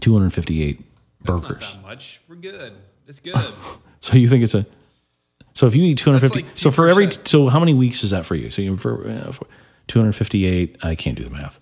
258 0.00 0.80
That's 1.24 1.40
burgers. 1.40 1.60
not 1.60 1.82
that 1.82 1.82
much. 1.82 2.20
We're 2.28 2.36
good. 2.36 2.72
It's 3.06 3.20
good. 3.20 3.36
So 4.00 4.16
you 4.16 4.26
think 4.28 4.42
it's 4.42 4.54
a 4.54 4.66
so 5.54 5.68
if 5.68 5.76
you 5.76 5.84
eat 5.84 5.96
250 5.96 6.42
like 6.42 6.56
so 6.56 6.72
for 6.72 6.88
every 6.88 7.08
so 7.24 7.48
how 7.48 7.60
many 7.60 7.72
weeks 7.72 8.02
is 8.02 8.10
that 8.10 8.26
for 8.26 8.34
you? 8.34 8.50
So 8.50 8.60
you 8.60 8.76
for, 8.76 9.08
uh, 9.08 9.30
for 9.30 9.46
258 9.86 10.78
I 10.82 10.96
can't 10.96 11.16
do 11.16 11.22
the 11.22 11.30
math. 11.30 11.60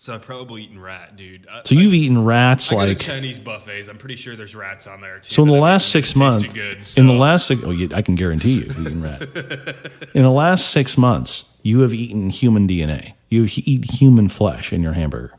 So 0.00 0.14
I've 0.14 0.22
probably 0.22 0.62
eaten 0.62 0.80
rat, 0.80 1.16
dude. 1.16 1.48
I, 1.50 1.62
So 1.64 1.74
you've 1.74 1.92
eaten 1.92 2.24
rats 2.24 2.70
I 2.72 2.76
like 2.76 3.00
Chinese 3.00 3.40
buffets. 3.40 3.88
I'm 3.88 3.98
pretty 3.98 4.14
sure 4.14 4.36
there's 4.36 4.54
rats 4.54 4.86
on 4.86 5.00
there 5.00 5.18
too. 5.18 5.32
So 5.32 5.42
in 5.42 5.48
the 5.48 5.54
last 5.56 5.90
six 5.90 6.14
months, 6.14 6.50
good, 6.52 6.86
in 6.96 7.06
the 7.06 7.12
last 7.12 7.48
six, 7.48 7.60
oh, 7.64 7.72
you, 7.72 7.90
I 7.92 8.02
can 8.02 8.14
guarantee 8.14 8.60
you, 8.60 8.60
you've 8.60 8.78
eaten 8.78 9.02
rat. 9.02 9.22
in 10.14 10.22
the 10.22 10.30
last 10.30 10.70
six 10.70 10.96
months, 10.96 11.44
you 11.62 11.80
have 11.80 11.92
eaten 11.92 12.30
human 12.30 12.68
DNA. 12.68 13.14
You 13.28 13.48
eat 13.48 13.90
human 13.90 14.28
flesh 14.28 14.72
in 14.72 14.82
your 14.82 14.92
hamburger. 14.92 15.34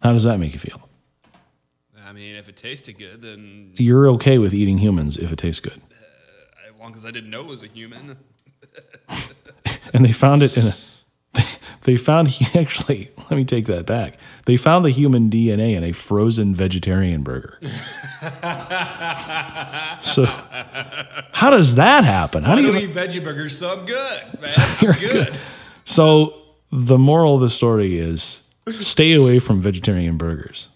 How 0.00 0.12
does 0.12 0.22
that 0.22 0.38
make 0.38 0.52
you 0.52 0.60
feel? 0.60 0.88
I 2.06 2.12
mean, 2.12 2.36
if 2.36 2.48
it 2.48 2.56
tasted 2.56 2.96
good, 2.96 3.22
then 3.22 3.72
You're 3.74 4.08
okay 4.10 4.38
with 4.38 4.54
eating 4.54 4.78
humans 4.78 5.16
if 5.16 5.32
it 5.32 5.36
tastes 5.36 5.60
good, 5.60 5.80
uh, 5.90 6.68
as 6.68 6.80
long 6.80 6.94
as 6.94 7.04
I 7.04 7.10
didn't 7.10 7.30
know 7.30 7.40
it 7.40 7.46
was 7.46 7.62
a 7.64 7.68
human. 7.68 8.18
and 9.94 10.04
they 10.04 10.12
found 10.12 10.42
it 10.42 10.56
in 10.56 10.68
a. 10.68 10.74
They 11.82 11.96
found 11.96 12.28
he 12.34 12.58
actually. 12.58 13.10
Let 13.18 13.32
me 13.32 13.44
take 13.44 13.66
that 13.66 13.86
back. 13.86 14.18
They 14.44 14.56
found 14.56 14.84
the 14.84 14.90
human 14.90 15.30
DNA 15.30 15.74
in 15.74 15.84
a 15.84 15.92
frozen 15.92 16.54
vegetarian 16.54 17.22
burger. 17.22 17.58
so, 20.00 20.26
how 21.32 21.50
does 21.50 21.76
that 21.76 22.04
happen? 22.04 22.44
How 22.44 22.54
I 22.54 22.56
do 22.56 22.62
you? 22.62 22.76
eat 22.76 22.92
veggie 22.94 23.22
burgers, 23.22 23.58
so 23.58 23.72
I'm 23.72 23.86
good, 23.86 24.22
man. 24.40 24.50
You're 24.80 24.92
I'm 24.94 25.00
good. 25.00 25.38
So 25.84 26.34
the 26.70 26.98
moral 26.98 27.36
of 27.36 27.40
the 27.40 27.50
story 27.50 27.98
is 27.98 28.42
stay 28.70 29.12
away 29.14 29.38
from 29.38 29.60
vegetarian 29.60 30.16
burgers. 30.16 30.68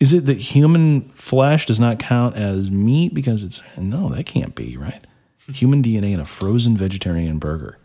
Is 0.00 0.12
it 0.12 0.26
that 0.26 0.38
human 0.38 1.08
flesh 1.10 1.66
does 1.66 1.80
not 1.80 1.98
count 1.98 2.36
as 2.36 2.70
meat 2.70 3.14
because 3.14 3.42
it's 3.44 3.62
no, 3.76 4.08
that 4.10 4.26
can't 4.26 4.54
be, 4.54 4.76
right? 4.76 5.06
Human 5.48 5.82
DNA 5.82 6.12
in 6.12 6.20
a 6.20 6.26
frozen 6.26 6.76
vegetarian 6.76 7.38
burger. 7.38 7.78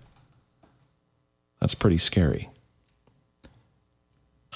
That's 1.59 1.75
pretty 1.75 1.97
scary. 1.97 2.49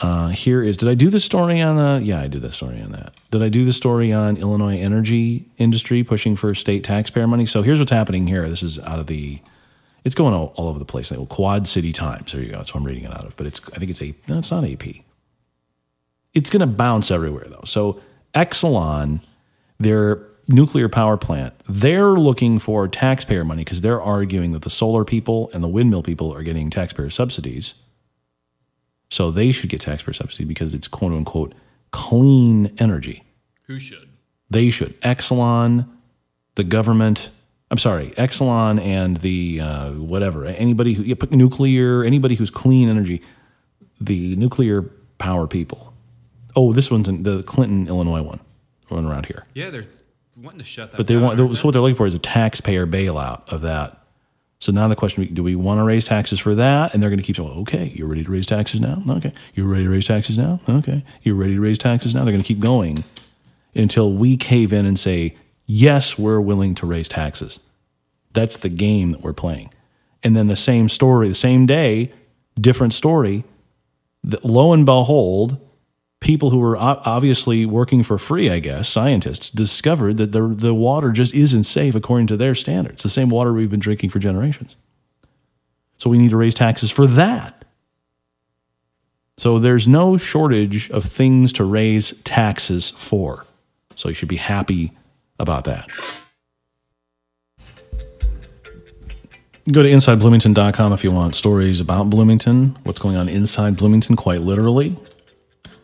Uh, 0.01 0.29
here 0.29 0.63
is 0.63 0.75
did 0.75 0.89
I 0.89 0.95
do 0.95 1.09
the 1.09 1.19
story 1.19 1.61
on 1.61 1.75
the 1.75 2.03
yeah, 2.03 2.19
I 2.19 2.27
did 2.27 2.41
the 2.41 2.51
story 2.51 2.81
on 2.81 2.91
that. 2.93 3.13
Did 3.29 3.43
I 3.43 3.49
do 3.49 3.63
the 3.63 3.73
story 3.73 4.11
on 4.11 4.37
Illinois 4.37 4.79
energy 4.79 5.45
industry 5.57 6.03
pushing 6.03 6.35
for 6.35 6.53
state 6.55 6.83
taxpayer 6.83 7.27
money? 7.27 7.45
So 7.45 7.61
here's 7.61 7.79
what's 7.79 7.91
happening 7.91 8.27
here. 8.27 8.49
This 8.49 8.63
is 8.63 8.79
out 8.79 8.99
of 8.99 9.07
the 9.07 9.39
it's 10.03 10.15
going 10.15 10.33
all, 10.33 10.53
all 10.57 10.67
over 10.67 10.79
the 10.79 10.85
place. 10.85 11.11
Like, 11.11 11.29
Quad 11.29 11.67
City 11.67 11.93
Times. 11.93 12.31
There 12.31 12.41
you 12.41 12.51
go. 12.51 12.57
That's 12.57 12.73
what 12.73 12.81
I'm 12.81 12.87
reading 12.87 13.05
it 13.05 13.11
out 13.11 13.25
of. 13.25 13.37
But 13.37 13.45
it's 13.45 13.61
I 13.73 13.77
think 13.77 13.91
it's 13.91 14.01
a 14.01 14.15
no, 14.27 14.39
it's 14.39 14.51
not 14.51 14.65
AP. 14.65 14.83
It's 16.33 16.49
going 16.49 16.61
to 16.61 16.67
bounce 16.67 17.11
everywhere 17.11 17.45
though. 17.47 17.63
So 17.65 18.01
Exelon, 18.33 19.21
their 19.79 20.23
nuclear 20.47 20.89
power 20.89 21.17
plant, 21.17 21.53
they're 21.67 22.15
looking 22.15 22.57
for 22.57 22.87
taxpayer 22.87 23.43
money 23.43 23.63
because 23.63 23.81
they're 23.81 24.01
arguing 24.01 24.51
that 24.51 24.63
the 24.63 24.69
solar 24.69 25.05
people 25.05 25.51
and 25.53 25.63
the 25.63 25.67
windmill 25.67 26.01
people 26.01 26.33
are 26.33 26.43
getting 26.43 26.69
taxpayer 26.69 27.11
subsidies. 27.11 27.75
So 29.13 29.29
they 29.29 29.51
should 29.51 29.69
get 29.69 29.79
taxpayer 29.79 30.11
subsidy 30.11 30.43
because 30.43 30.73
it's 30.73 30.87
quote 30.87 31.11
unquote 31.11 31.53
clean 31.91 32.73
energy. 32.79 33.23
Who 33.67 33.77
should? 33.77 34.09
They 34.49 34.71
should. 34.71 34.99
Exelon, 35.01 35.87
the 36.55 36.63
government. 36.63 37.29
I'm 37.69 37.77
sorry, 37.77 38.07
Exelon 38.17 38.81
and 38.81 39.17
the 39.17 39.59
uh, 39.61 39.91
whatever. 39.91 40.47
Anybody 40.47 40.93
who 40.93 41.03
yeah, 41.03 41.13
nuclear, 41.29 42.03
anybody 42.03 42.33
who's 42.33 42.49
clean 42.49 42.89
energy, 42.89 43.21
the 44.01 44.35
nuclear 44.35 44.81
power 45.19 45.45
people. 45.45 45.93
Oh, 46.55 46.73
this 46.73 46.89
one's 46.89 47.07
in 47.07 47.21
the 47.21 47.43
Clinton, 47.43 47.87
Illinois 47.87 48.23
one, 48.23 48.39
one 48.87 49.05
around 49.05 49.27
here. 49.27 49.45
Yeah, 49.53 49.69
they're 49.69 49.85
wanting 50.35 50.57
to 50.57 50.65
shut 50.65 50.89
that. 50.89 50.97
But 50.97 51.05
they 51.05 51.17
want. 51.17 51.37
So 51.55 51.67
what 51.67 51.73
they're 51.73 51.83
looking 51.83 51.95
for 51.95 52.07
is 52.07 52.15
a 52.15 52.19
taxpayer 52.19 52.87
bailout 52.87 53.47
of 53.53 53.61
that. 53.61 54.02
So 54.63 54.71
now 54.71 54.87
the 54.87 54.95
question: 54.95 55.25
Do 55.33 55.43
we 55.43 55.57
want 55.57 55.79
to 55.79 55.83
raise 55.83 56.05
taxes 56.05 56.39
for 56.39 56.55
that? 56.55 56.93
And 56.93 57.03
they're 57.03 57.09
going 57.09 57.19
to 57.19 57.23
keep 57.23 57.35
saying, 57.35 57.49
"Okay, 57.49 57.91
you're 57.95 58.07
ready 58.07 58.23
to 58.23 58.31
raise 58.31 58.45
taxes 58.45 58.79
now. 58.79 59.03
Okay, 59.09 59.33
you're 59.53 59.67
ready 59.67 59.83
to 59.83 59.89
raise 59.89 60.07
taxes 60.07 60.37
now. 60.37 60.61
Okay, 60.69 61.03
you're 61.21 61.35
ready 61.35 61.55
to 61.55 61.59
raise 61.59 61.77
taxes 61.77 62.15
now." 62.15 62.23
They're 62.23 62.31
going 62.31 62.41
to 62.41 62.47
keep 62.47 62.61
going 62.61 63.03
until 63.75 64.13
we 64.13 64.37
cave 64.37 64.71
in 64.71 64.85
and 64.85 64.97
say, 64.97 65.35
"Yes, 65.65 66.17
we're 66.17 66.39
willing 66.39 66.75
to 66.75 66.85
raise 66.85 67.09
taxes." 67.09 67.59
That's 68.31 68.55
the 68.55 68.69
game 68.69 69.11
that 69.11 69.21
we're 69.21 69.33
playing. 69.33 69.69
And 70.23 70.33
then 70.33 70.47
the 70.47 70.55
same 70.55 70.87
story, 70.87 71.27
the 71.27 71.35
same 71.35 71.65
day, 71.65 72.13
different 72.55 72.93
story. 72.93 73.43
That 74.23 74.45
lo 74.45 74.71
and 74.71 74.85
behold, 74.85 75.59
people 76.23 76.49
who 76.49 76.57
were 76.57 76.77
obviously 76.77 77.65
working 77.65 78.01
for 78.01 78.17
free, 78.17 78.49
I 78.49 78.59
guess, 78.59 78.87
scientists, 78.87 79.49
discovered 79.49 80.17
that 80.17 80.31
the, 80.31 80.47
the 80.47 80.73
water 80.73 81.11
just 81.11 81.33
isn't 81.33 81.63
safe 81.65 81.93
according 81.93 82.27
to 82.27 82.37
their 82.37 82.55
standards, 82.55 83.03
the 83.03 83.09
same 83.09 83.29
water 83.29 83.51
we've 83.53 83.69
been 83.69 83.79
drinking 83.79 84.09
for 84.09 84.19
generations. 84.19 84.75
So 85.97 86.09
we 86.09 86.17
need 86.17 86.31
to 86.31 86.37
raise 86.37 86.55
taxes 86.55 86.89
for 86.89 87.05
that. 87.07 87.65
So 89.37 89.59
there's 89.59 89.87
no 89.87 90.17
shortage 90.17 90.89
of 90.91 91.03
things 91.03 91.53
to 91.53 91.65
raise 91.65 92.13
taxes 92.21 92.91
for. 92.91 93.45
So 93.95 94.09
you 94.09 94.15
should 94.15 94.29
be 94.29 94.37
happy 94.37 94.91
about 95.39 95.65
that. 95.65 95.89
Go 99.71 99.83
to 99.83 99.89
InsideBloomington.com 99.89 100.93
if 100.93 101.03
you 101.03 101.11
want 101.11 101.35
stories 101.35 101.79
about 101.79 102.09
Bloomington, 102.09 102.77
what's 102.83 102.99
going 102.99 103.15
on 103.15 103.29
inside 103.29 103.75
Bloomington, 103.75 104.15
quite 104.15 104.41
literally. 104.41 104.97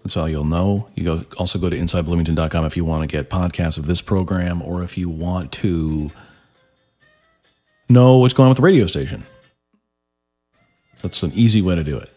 That's 0.04 0.16
all 0.18 0.30
you'll 0.30 0.46
know. 0.46 0.88
You 0.96 1.04
go, 1.04 1.26
also 1.38 1.60
go 1.60 1.70
to 1.70 1.78
InsideBloomington.com 1.78 2.66
if 2.66 2.78
you 2.78 2.86
want 2.86 3.02
to 3.02 3.08
get 3.08 3.30
podcasts 3.30 3.78
of 3.78 3.86
this 3.86 4.02
program 4.02 4.62
or 4.62 4.84
if 4.84 4.98
you 4.98 5.10
want 5.10 5.52
to 5.54 6.12
know 7.90 8.18
what's 8.18 8.34
going 8.34 8.46
on 8.46 8.50
with 8.50 8.58
the 8.58 8.64
radio 8.64 8.88
station. 8.88 9.26
That's 11.02 11.24
an 11.24 11.32
easy 11.34 11.62
way 11.62 11.76
to 11.76 11.84
do 11.84 11.98
it. 11.98 12.10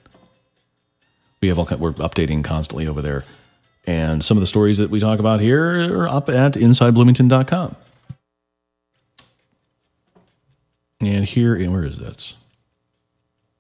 We 1.41 1.49
have 1.49 1.59
all 1.59 1.67
we're 1.79 1.93
updating 1.95 2.45
constantly 2.45 2.87
over 2.87 3.03
there, 3.03 3.25
and 3.85 4.23
some 4.23 4.37
of 4.37 4.41
the 4.41 4.47
stories 4.47 4.79
that 4.79 4.91
we 4.91 5.01
talk 5.01 5.19
about 5.19 5.41
here 5.41 5.99
are 5.99 6.09
up 6.09 6.29
at 6.29 6.53
InsideBloomington.com. 6.53 7.77
And 11.01 11.25
here, 11.25 11.59
where 11.69 11.85
is 11.85 11.99
this? 11.99 12.35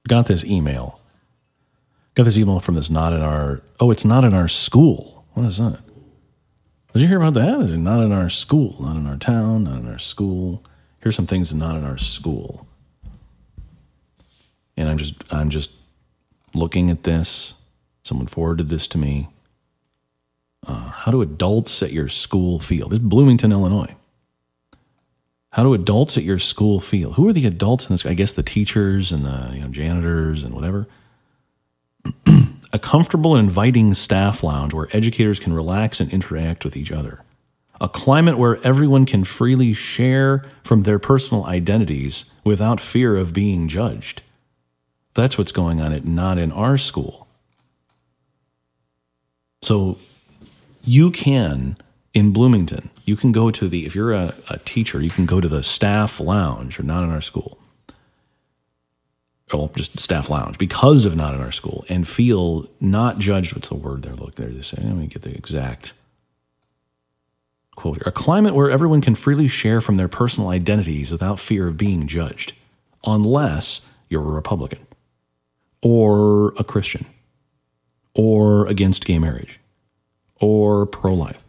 Got 0.07 0.27
this 0.27 0.45
email. 0.45 1.01
Got 2.14 2.25
this 2.25 2.37
email 2.37 2.61
from 2.61 2.75
this 2.75 2.90
not 2.90 3.12
in 3.12 3.20
our. 3.20 3.62
Oh, 3.81 3.90
it's 3.90 4.05
not 4.05 4.25
in 4.25 4.35
our 4.35 4.48
school. 4.48 5.25
What 5.33 5.46
is 5.46 5.59
that? 5.59 5.79
Did 6.92 7.03
you 7.03 7.09
hear 7.09 7.16
about 7.16 7.35
that? 7.35 7.61
Is 7.62 7.72
it 7.72 7.79
not 7.79 8.03
in 8.03 8.12
our 8.12 8.29
school? 8.29 8.77
Not 8.81 8.96
in 8.96 9.07
our 9.07 9.16
town? 9.16 9.64
Not 9.64 9.79
in 9.79 9.88
our 9.88 9.98
school? 9.98 10.62
Here's 11.01 11.16
some 11.16 11.27
things 11.27 11.55
not 11.55 11.77
in 11.77 11.85
our 11.85 11.96
school. 11.96 12.66
And 14.77 14.90
I'm 14.90 14.98
just, 14.98 15.14
I'm 15.33 15.48
just 15.48 15.70
looking 16.55 16.90
at 16.90 17.05
this. 17.05 17.55
Someone 18.03 18.27
forwarded 18.27 18.68
this 18.68 18.87
to 18.88 18.98
me. 18.98 19.29
Uh, 20.66 20.90
how 20.90 21.11
do 21.11 21.22
adults 21.22 21.83
at 21.83 21.92
your 21.92 22.09
school 22.09 22.59
feel? 22.59 22.88
This 22.88 22.98
is 22.98 23.05
Bloomington, 23.05 23.53
Illinois. 23.53 23.94
How 25.53 25.62
do 25.62 25.75
adults 25.75 26.16
at 26.16 26.25
your 26.25 26.38
school 26.38 26.79
feel? 26.79 27.12
Who 27.14 27.29
are 27.29 27.33
the 27.33 27.46
adults 27.46 27.87
in 27.87 27.94
this? 27.94 28.07
I 28.07 28.14
guess 28.14 28.33
the 28.33 28.42
teachers 28.42 29.12
and 29.12 29.25
the 29.25 29.51
you 29.55 29.61
know, 29.61 29.68
janitors 29.68 30.44
and 30.44 30.55
whatever. 30.55 30.87
A 32.73 32.79
comfortable 32.79 33.37
and 33.37 33.49
inviting 33.49 33.95
staff 33.95 34.43
lounge 34.43 34.73
where 34.75 34.88
educators 34.93 35.38
can 35.38 35.53
relax 35.53 36.01
and 36.01 36.11
interact 36.12 36.65
with 36.65 36.77
each 36.77 36.91
other. 36.91 37.23
A 37.81 37.88
climate 37.88 38.38
where 38.38 38.65
everyone 38.65 39.07
can 39.07 39.25
freely 39.25 39.73
share 39.73 40.45
from 40.62 40.83
their 40.83 40.99
personal 40.99 41.45
identities 41.47 42.25
without 42.45 42.81
fear 42.81 43.17
of 43.17 43.35
being 43.35 43.69
judged. 43.69 44.23
That's 45.15 45.37
what's 45.37 45.53
going 45.53 45.81
on 45.81 45.93
at 45.93 46.07
not 46.07 46.38
in 46.38 46.53
our 46.53 46.79
school. 46.79 47.27
So 49.62 49.99
you 50.85 51.11
can 51.11 51.77
in 52.15 52.33
Bloomington, 52.33 52.91
you 53.05 53.17
can 53.17 53.33
go 53.33 53.51
to 53.51 53.69
the, 53.69 53.87
if 53.87 53.95
you're 53.95 54.12
a, 54.12 54.35
a 54.51 54.59
teacher, 54.59 55.01
you 55.01 55.11
can 55.11 55.27
go 55.27 55.41
to 55.41 55.49
the 55.49 55.62
staff 55.62 56.21
lounge 56.21 56.79
or 56.79 56.83
not 56.83 57.05
in 57.05 57.11
our 57.11 57.21
school. 57.21 57.59
Well, 59.53 59.71
just 59.77 59.99
staff 59.99 60.31
lounge 60.31 60.59
because 60.59 61.05
of 61.05 61.17
not 61.17 61.35
in 61.35 61.41
our 61.41 61.53
school 61.53 61.85
and 61.88 62.07
feel 62.09 62.69
not 62.81 63.19
judged. 63.19 63.55
What's 63.55 63.69
the 63.69 63.75
word 63.75 64.03
they're 64.03 64.15
looking 64.15 64.45
there 64.45 64.55
to 64.55 64.62
say? 64.62 64.79
Let 64.83 64.97
me 64.97 65.07
get 65.07 65.23
the 65.23 65.35
exact 65.35 65.93
quote 67.77 67.97
here. 67.97 68.05
A 68.07 68.12
climate 68.12 68.55
where 68.55 68.71
everyone 68.71 69.01
can 69.01 69.15
freely 69.15 69.49
share 69.49 69.81
from 69.81 69.97
their 69.97 70.09
personal 70.09 70.49
identities 70.49 71.12
without 71.12 71.38
fear 71.38 71.69
of 71.69 71.77
being 71.77 72.07
judged, 72.07 72.55
unless 73.05 73.81
you're 74.09 74.23
a 74.23 74.33
Republican 74.33 74.87
or 75.83 76.55
a 76.59 76.65
Christian 76.65 77.07
or 78.15 78.67
against 78.67 79.05
gay 79.05 79.19
marriage 79.19 79.59
or 80.41 80.87
pro 80.87 81.15
life 81.15 81.43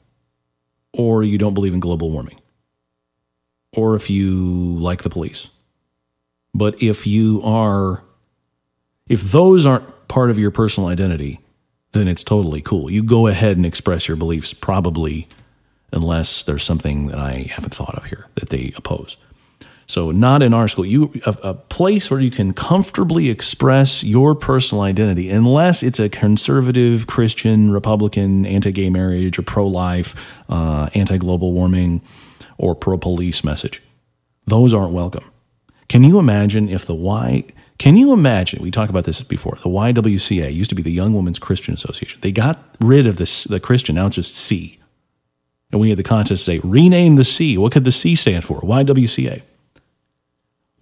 or 0.94 1.24
you 1.24 1.38
don't 1.38 1.54
believe 1.54 1.74
in 1.74 1.80
global 1.80 2.12
warming, 2.12 2.39
or 3.74 3.96
if 3.96 4.10
you 4.10 4.78
like 4.78 5.02
the 5.02 5.10
police. 5.10 5.50
But 6.54 6.82
if 6.82 7.08
you 7.08 7.42
are, 7.44 8.04
if 9.08 9.22
those 9.32 9.66
aren't 9.66 10.08
part 10.08 10.30
of 10.30 10.38
your 10.38 10.52
personal 10.52 10.89
identity, 10.89 11.39
then 11.94 12.08
it's 12.08 12.24
totally 12.24 12.62
cool. 12.62 12.92
You 12.92 13.04
go 13.04 13.28
ahead 13.28 13.58
and 13.58 13.66
express 13.66 14.08
your 14.08 14.18
beliefs, 14.18 14.54
probably, 14.54 15.28
unless 15.92 16.44
there's 16.44 16.63
something 16.63 17.08
that 17.08 17.20
I 17.20 17.50
haven't 17.52 17.74
thought 17.74 17.96
of 17.96 18.06
here 18.06 18.28
that 18.36 18.50
they 18.50 18.74
oppose. 18.76 19.18
So, 19.86 20.12
not 20.12 20.42
in 20.42 20.54
our 20.54 20.68
school. 20.68 20.86
You 20.86 21.12
a, 21.26 21.36
a, 21.44 21.54
place 21.54 22.10
where 22.10 22.20
you 22.20 22.32
can 22.32 22.54
comfortably 22.54 23.30
express 23.30 24.04
your 24.04 24.34
personal 24.34 24.82
identity, 24.84 25.30
unless 25.30 25.84
it's 25.84 26.00
a 26.00 26.08
conservative 26.08 27.06
Christian, 27.06 27.70
Republican, 27.70 28.46
anti-gay 28.46 28.89
marriage, 28.89 29.38
or 29.38 29.42
pro-life, 29.42 30.16
uh, 30.50 30.89
anti-global 30.94 31.52
warming, 31.52 32.02
or 32.58 32.76
pro-police 32.76 33.44
message. 33.44 33.84
Those 34.48 34.74
aren't 34.74 34.94
welcome. 34.94 35.33
Can 35.88 36.04
you 36.04 36.19
imagine 36.19 36.69
if 36.69 36.86
the 36.86 36.96
Y? 36.96 37.43
Can 37.78 37.98
you 37.98 38.13
imagine? 38.13 38.62
We 38.62 38.72
talked 38.72 38.89
about 38.89 39.06
this 39.06 39.22
before. 39.24 39.56
The 39.56 39.69
YWCA 39.69 40.54
used 40.54 40.69
to 40.69 40.76
be 40.76 40.82
the 40.82 40.91
Young 40.91 41.13
Women's 41.13 41.39
Christian 41.39 41.74
Association. 41.74 42.22
They 42.22 42.32
got 42.32 42.60
rid 42.80 43.08
of 43.08 43.17
this 43.17 43.43
the 43.46 43.60
Christian. 43.60 43.96
Now 43.96 44.08
it's 44.08 44.15
just 44.15 44.36
C. 44.36 44.80
And 45.72 45.82
we 45.82 45.89
had 45.89 45.98
the 45.98 46.04
contest 46.04 46.46
say 46.46 46.60
rename 46.63 47.15
the 47.15 47.24
C. 47.24 47.58
What 47.58 47.74
could 47.74 47.84
the 47.84 47.91
C 47.91 48.15
stand 48.15 48.46
for? 48.46 48.62
YWCA. 48.62 49.41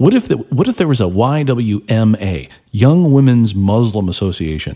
What 0.02 0.16
if, 0.16 0.28
the, 0.28 0.38
what 0.38 0.68
if 0.68 0.78
there 0.78 0.88
was 0.88 1.00
a 1.00 1.06
YWMA, 1.06 2.50
Young 2.72 3.14
Women's 3.14 3.54
Muslim 3.54 4.10
Association? 4.10 4.76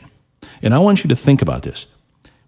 And 0.62 0.72
I 0.72 0.78
want 0.78 1.04
you 1.04 1.08
to 1.08 1.16
think 1.16 1.42
about 1.42 1.64
this. 1.64 1.88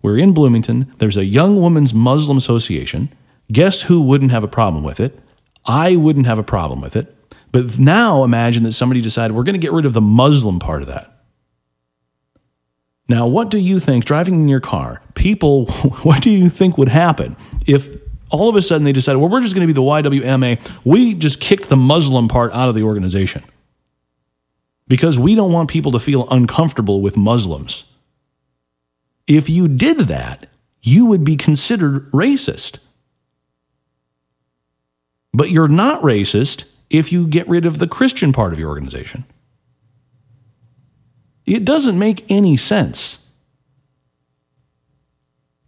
We're 0.03 0.19
in 0.19 0.31
Bloomington, 0.31 0.93
there's 0.99 1.17
a 1.17 1.25
Young 1.25 1.59
Women's 1.59 1.91
Muslim 1.91 2.37
Association. 2.37 3.09
Guess 3.51 3.81
who 3.83 4.03
wouldn't 4.03 4.29
have 4.29 4.43
a 4.43 4.47
problem 4.47 4.83
with 4.83 4.99
it? 4.99 5.19
I 5.65 5.95
wouldn't 5.95 6.27
have 6.27 6.37
a 6.37 6.43
problem 6.43 6.79
with 6.79 6.95
it. 6.95 7.16
But 7.51 7.79
now 7.79 8.23
imagine 8.23 8.63
that 8.63 8.73
somebody 8.73 9.01
decided 9.01 9.35
we're 9.35 9.43
going 9.43 9.53
to 9.53 9.59
get 9.59 9.71
rid 9.71 9.85
of 9.85 9.93
the 9.93 10.01
Muslim 10.01 10.59
part 10.59 10.81
of 10.81 10.87
that. 10.87 11.13
Now, 13.09 13.25
what 13.25 13.49
do 13.49 13.57
you 13.57 13.79
think, 13.79 14.03
driving 14.03 14.35
in 14.35 14.47
your 14.49 14.59
car, 14.59 15.01
people, 15.15 15.65
what 16.03 16.21
do 16.21 16.29
you 16.29 16.49
think 16.49 16.77
would 16.77 16.89
happen 16.89 17.37
if 17.65 17.89
all 18.29 18.49
of 18.49 18.55
a 18.55 18.61
sudden 18.61 18.83
they 18.83 18.91
decided, 18.91 19.19
well, 19.19 19.29
we're 19.29 19.41
just 19.41 19.55
going 19.55 19.65
to 19.65 19.73
be 19.73 19.77
the 19.77 19.81
YWMA. 19.81 20.85
We 20.85 21.13
just 21.13 21.39
kicked 21.39 21.69
the 21.69 21.77
Muslim 21.77 22.27
part 22.27 22.51
out 22.51 22.67
of 22.67 22.75
the 22.75 22.83
organization 22.83 23.43
because 24.87 25.17
we 25.19 25.35
don't 25.35 25.51
want 25.51 25.69
people 25.69 25.93
to 25.93 25.99
feel 25.99 26.27
uncomfortable 26.29 27.01
with 27.01 27.15
Muslims. 27.15 27.85
If 29.27 29.49
you 29.49 29.67
did 29.67 29.99
that, 29.99 30.49
you 30.81 31.05
would 31.05 31.23
be 31.23 31.35
considered 31.35 32.11
racist. 32.11 32.79
But 35.33 35.49
you're 35.49 35.67
not 35.67 36.01
racist 36.01 36.65
if 36.89 37.11
you 37.11 37.27
get 37.27 37.47
rid 37.47 37.65
of 37.65 37.79
the 37.79 37.87
Christian 37.87 38.31
part 38.31 38.53
of 38.53 38.59
your 38.59 38.69
organization. 38.69 39.25
It 41.45 41.63
doesn't 41.65 41.97
make 41.97 42.25
any 42.29 42.57
sense. 42.57 43.19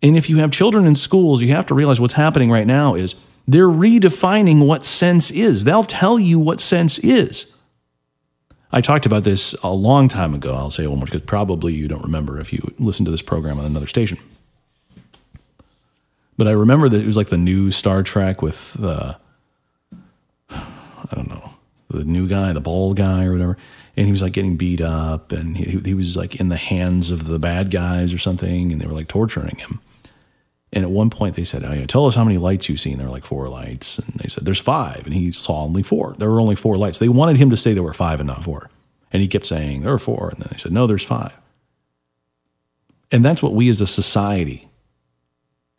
And 0.01 0.15
if 0.15 0.29
you 0.29 0.37
have 0.37 0.51
children 0.51 0.85
in 0.85 0.95
schools, 0.95 1.41
you 1.41 1.49
have 1.49 1.65
to 1.67 1.73
realize 1.73 1.99
what's 1.99 2.13
happening 2.13 2.49
right 2.49 2.67
now 2.67 2.95
is 2.95 3.15
they're 3.47 3.67
redefining 3.67 4.65
what 4.65 4.83
sense 4.83 5.31
is. 5.31 5.63
They'll 5.63 5.83
tell 5.83 6.19
you 6.19 6.39
what 6.39 6.61
sense 6.61 6.99
is. 6.99 7.45
I 8.71 8.81
talked 8.81 9.05
about 9.05 9.23
this 9.23 9.55
a 9.63 9.73
long 9.73 10.07
time 10.07 10.33
ago. 10.35 10.53
I'll 10.53 10.69
say 10.69 10.85
one 10.85 10.99
more 10.99 11.05
because 11.05 11.21
probably 11.21 11.73
you 11.73 11.87
don't 11.87 12.03
remember 12.03 12.39
if 12.39 12.53
you 12.53 12.73
listen 12.77 13.03
to 13.05 13.11
this 13.11 13.23
program 13.23 13.57
on 13.57 13.65
another 13.65 13.87
station. 13.87 14.19
But 16.37 16.47
I 16.47 16.51
remember 16.51 16.87
that 16.87 17.01
it 17.01 17.05
was 17.05 17.17
like 17.17 17.27
the 17.27 17.37
new 17.37 17.71
Star 17.71 18.03
Trek 18.03 18.41
with 18.41 18.73
the, 18.73 19.17
I 21.11 21.15
don't 21.15 21.29
know, 21.29 21.53
the 21.89 22.03
new 22.03 22.27
guy, 22.27 22.53
the 22.53 22.61
bald 22.61 22.97
guy 22.97 23.25
or 23.25 23.31
whatever. 23.31 23.57
And 23.97 24.05
he 24.05 24.11
was 24.11 24.21
like 24.21 24.33
getting 24.33 24.55
beat 24.55 24.81
up 24.81 25.31
and 25.31 25.57
he, 25.57 25.79
he 25.83 25.93
was 25.93 26.15
like 26.15 26.35
in 26.35 26.49
the 26.49 26.57
hands 26.57 27.11
of 27.11 27.25
the 27.25 27.39
bad 27.39 27.71
guys 27.71 28.13
or 28.13 28.17
something 28.17 28.71
and 28.71 28.79
they 28.79 28.85
were 28.85 28.93
like 28.93 29.07
torturing 29.07 29.57
him. 29.57 29.81
And 30.71 30.85
at 30.85 30.91
one 30.91 31.09
point 31.09 31.35
they 31.35 31.43
said, 31.43 31.63
oh, 31.63 31.73
yeah, 31.73 31.85
Tell 31.87 32.05
us 32.05 32.15
how 32.15 32.23
many 32.23 32.37
lights 32.37 32.69
you've 32.69 32.79
seen. 32.79 32.97
There 32.97 33.07
were 33.07 33.13
like 33.13 33.25
four 33.25 33.49
lights. 33.49 33.97
And 33.97 34.13
they 34.15 34.29
said, 34.29 34.45
There's 34.45 34.59
five. 34.59 35.01
And 35.05 35.13
he 35.13 35.31
saw 35.31 35.63
only 35.63 35.83
four. 35.83 36.13
There 36.17 36.29
were 36.29 36.39
only 36.39 36.55
four 36.55 36.77
lights. 36.77 36.99
They 36.99 37.09
wanted 37.09 37.37
him 37.37 37.49
to 37.49 37.57
say 37.57 37.73
there 37.73 37.83
were 37.83 37.93
five 37.93 38.19
and 38.19 38.27
not 38.27 38.43
four. 38.43 38.69
And 39.11 39.21
he 39.21 39.27
kept 39.27 39.47
saying, 39.47 39.81
There 39.81 39.93
are 39.93 39.99
four. 39.99 40.29
And 40.29 40.39
then 40.39 40.49
they 40.51 40.57
said, 40.57 40.71
No, 40.71 40.85
there's 40.85 41.03
five. 41.03 41.35
And 43.11 43.25
that's 43.25 43.41
what 43.41 43.53
we 43.53 43.69
as 43.69 43.81
a 43.81 43.87
society 43.87 44.69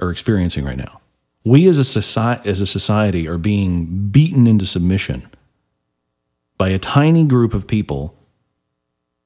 are 0.01 0.11
experiencing 0.11 0.64
right 0.64 0.77
now. 0.77 1.01
We 1.44 1.66
as 1.68 1.79
a, 1.79 1.85
society, 1.85 2.48
as 2.48 2.61
a 2.61 2.66
society 2.66 3.26
are 3.26 3.38
being 3.38 4.09
beaten 4.09 4.46
into 4.46 4.66
submission 4.66 5.29
by 6.59 6.68
a 6.68 6.79
tiny 6.79 7.24
group 7.24 7.55
of 7.55 7.66
people 7.66 8.14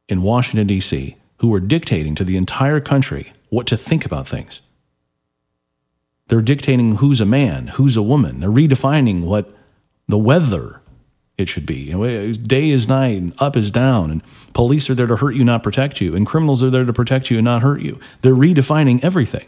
in 0.09 0.23
Washington, 0.23 0.67
D.C., 0.67 1.17
who 1.39 1.53
are 1.53 1.61
dictating 1.61 2.15
to 2.15 2.25
the 2.25 2.37
entire 2.37 2.81
country 2.81 3.33
what 3.49 3.67
to 3.67 3.77
think 3.77 4.07
about 4.07 4.29
things. 4.29 4.61
They're 6.29 6.41
dictating 6.41 6.97
who's 6.97 7.21
a 7.21 7.27
man, 7.27 7.69
who's 7.69 7.97
a 7.97 8.03
woman. 8.03 8.41
They're 8.41 8.51
redefining 8.51 9.23
what 9.23 9.55
the 10.09 10.17
weather 10.17 10.81
it 11.37 11.49
should 11.49 11.67
be. 11.67 11.93
Day 12.33 12.71
is 12.71 12.89
night 12.89 13.21
and 13.21 13.35
up 13.39 13.57
is 13.57 13.71
down, 13.71 14.11
and 14.11 14.23
police 14.53 14.89
are 14.89 14.95
there 14.95 15.09
to 15.09 15.17
hurt 15.17 15.35
you, 15.35 15.45
not 15.45 15.65
protect 15.65 16.01
you, 16.01 16.15
and 16.15 16.27
criminals 16.27 16.63
are 16.63 16.71
there 16.71 16.85
to 16.85 16.93
protect 16.93 17.31
you 17.31 17.39
and 17.39 17.45
not 17.45 17.63
hurt 17.63 17.83
you. 17.83 17.99
They're 18.23 18.35
redefining 18.35 19.03
everything, 19.03 19.47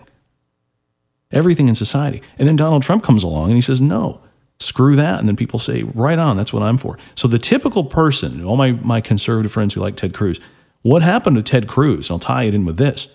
everything 1.33 1.69
in 1.69 1.75
society. 1.75 2.23
And 2.39 2.47
then 2.47 2.57
Donald 2.57 2.83
Trump 2.83 3.03
comes 3.03 3.23
along 3.23 3.47
and 3.47 3.55
he 3.55 3.61
says, 3.61 3.81
no, 3.81 4.21
screw 4.59 4.97
that. 4.97 5.19
And 5.19 5.29
then 5.29 5.37
people 5.37 5.59
say, 5.59 5.83
right 5.83 6.19
on, 6.19 6.37
that's 6.37 6.53
what 6.53 6.63
I'm 6.63 6.79
for. 6.79 6.99
So 7.15 7.29
the 7.29 7.39
typical 7.39 7.85
person, 7.85 8.45
all 8.45 8.57
my, 8.57 8.73
my 8.73 9.01
conservative 9.01 9.53
friends 9.53 9.75
who 9.75 9.81
like 9.81 9.97
Ted 9.97 10.15
Cruz, 10.15 10.41
what 10.83 11.03
happened 11.03 11.37
to 11.37 11.43
Ted 11.43 11.67
Cruz? 11.67 12.11
I'll 12.11 12.19
tie 12.19 12.45
it 12.45 12.55
in 12.55 12.65
with 12.65 12.77
this. 12.77 13.09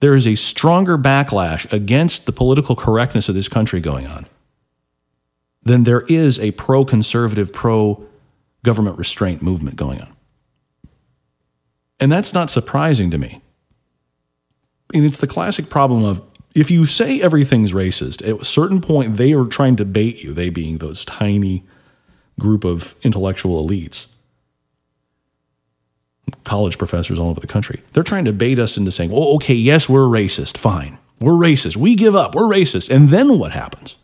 There 0.00 0.14
is 0.14 0.26
a 0.26 0.34
stronger 0.34 0.98
backlash 0.98 1.70
against 1.72 2.26
the 2.26 2.32
political 2.32 2.76
correctness 2.76 3.28
of 3.28 3.34
this 3.34 3.48
country 3.48 3.80
going 3.80 4.06
on 4.06 4.26
than 5.62 5.84
there 5.84 6.02
is 6.02 6.38
a 6.38 6.50
pro 6.52 6.84
conservative, 6.84 7.52
pro 7.52 8.04
government 8.62 8.98
restraint 8.98 9.42
movement 9.42 9.76
going 9.76 10.00
on. 10.00 10.14
And 12.00 12.12
that's 12.12 12.34
not 12.34 12.50
surprising 12.50 13.10
to 13.10 13.18
me. 13.18 13.40
And 14.92 15.04
it's 15.04 15.18
the 15.18 15.26
classic 15.26 15.70
problem 15.70 16.04
of 16.04 16.22
if 16.54 16.70
you 16.70 16.86
say 16.86 17.20
everything's 17.20 17.72
racist, 17.72 18.26
at 18.26 18.40
a 18.40 18.44
certain 18.44 18.80
point, 18.80 19.16
they 19.16 19.32
are 19.32 19.44
trying 19.44 19.76
to 19.76 19.84
bait 19.84 20.22
you, 20.22 20.32
they 20.32 20.50
being 20.50 20.78
those 20.78 21.04
tiny 21.04 21.64
group 22.38 22.64
of 22.64 22.94
intellectual 23.02 23.66
elites, 23.66 24.06
college 26.44 26.78
professors 26.78 27.18
all 27.18 27.30
over 27.30 27.40
the 27.40 27.46
country. 27.46 27.82
They're 27.92 28.02
trying 28.02 28.24
to 28.26 28.32
bait 28.32 28.58
us 28.58 28.76
into 28.76 28.92
saying, 28.92 29.10
oh, 29.12 29.34
okay, 29.36 29.54
yes, 29.54 29.88
we're 29.88 30.06
racist. 30.06 30.56
Fine. 30.56 30.98
We're 31.20 31.32
racist. 31.32 31.76
We 31.76 31.94
give 31.96 32.14
up. 32.14 32.34
We're 32.34 32.42
racist. 32.42 32.88
And 32.88 33.08
then 33.08 33.38
what 33.38 33.52
happens? 33.52 33.96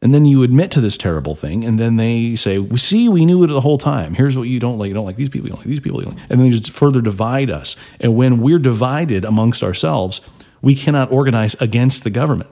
And 0.00 0.12
then 0.12 0.24
you 0.24 0.42
admit 0.42 0.72
to 0.72 0.80
this 0.80 0.98
terrible 0.98 1.36
thing, 1.36 1.64
and 1.64 1.78
then 1.78 1.94
they 1.96 2.34
say, 2.34 2.58
"We 2.58 2.76
see, 2.76 3.08
we 3.08 3.24
knew 3.24 3.44
it 3.44 3.46
the 3.46 3.60
whole 3.60 3.78
time. 3.78 4.14
Here's 4.14 4.36
what 4.36 4.48
you 4.48 4.58
don't 4.58 4.76
like. 4.76 4.88
You 4.88 4.94
don't 4.94 5.04
like 5.04 5.14
these 5.14 5.28
people. 5.28 5.46
You 5.46 5.52
don't 5.52 5.60
like 5.60 5.68
these 5.68 5.78
people. 5.78 6.00
Like. 6.00 6.08
And 6.08 6.40
then 6.40 6.42
they 6.42 6.50
just 6.50 6.72
further 6.72 7.00
divide 7.00 7.50
us. 7.50 7.76
And 8.00 8.16
when 8.16 8.40
we're 8.40 8.58
divided 8.58 9.24
amongst 9.24 9.62
ourselves, 9.62 10.20
we 10.62 10.74
cannot 10.74 11.12
organize 11.12 11.54
against 11.60 12.04
the 12.04 12.10
government. 12.10 12.50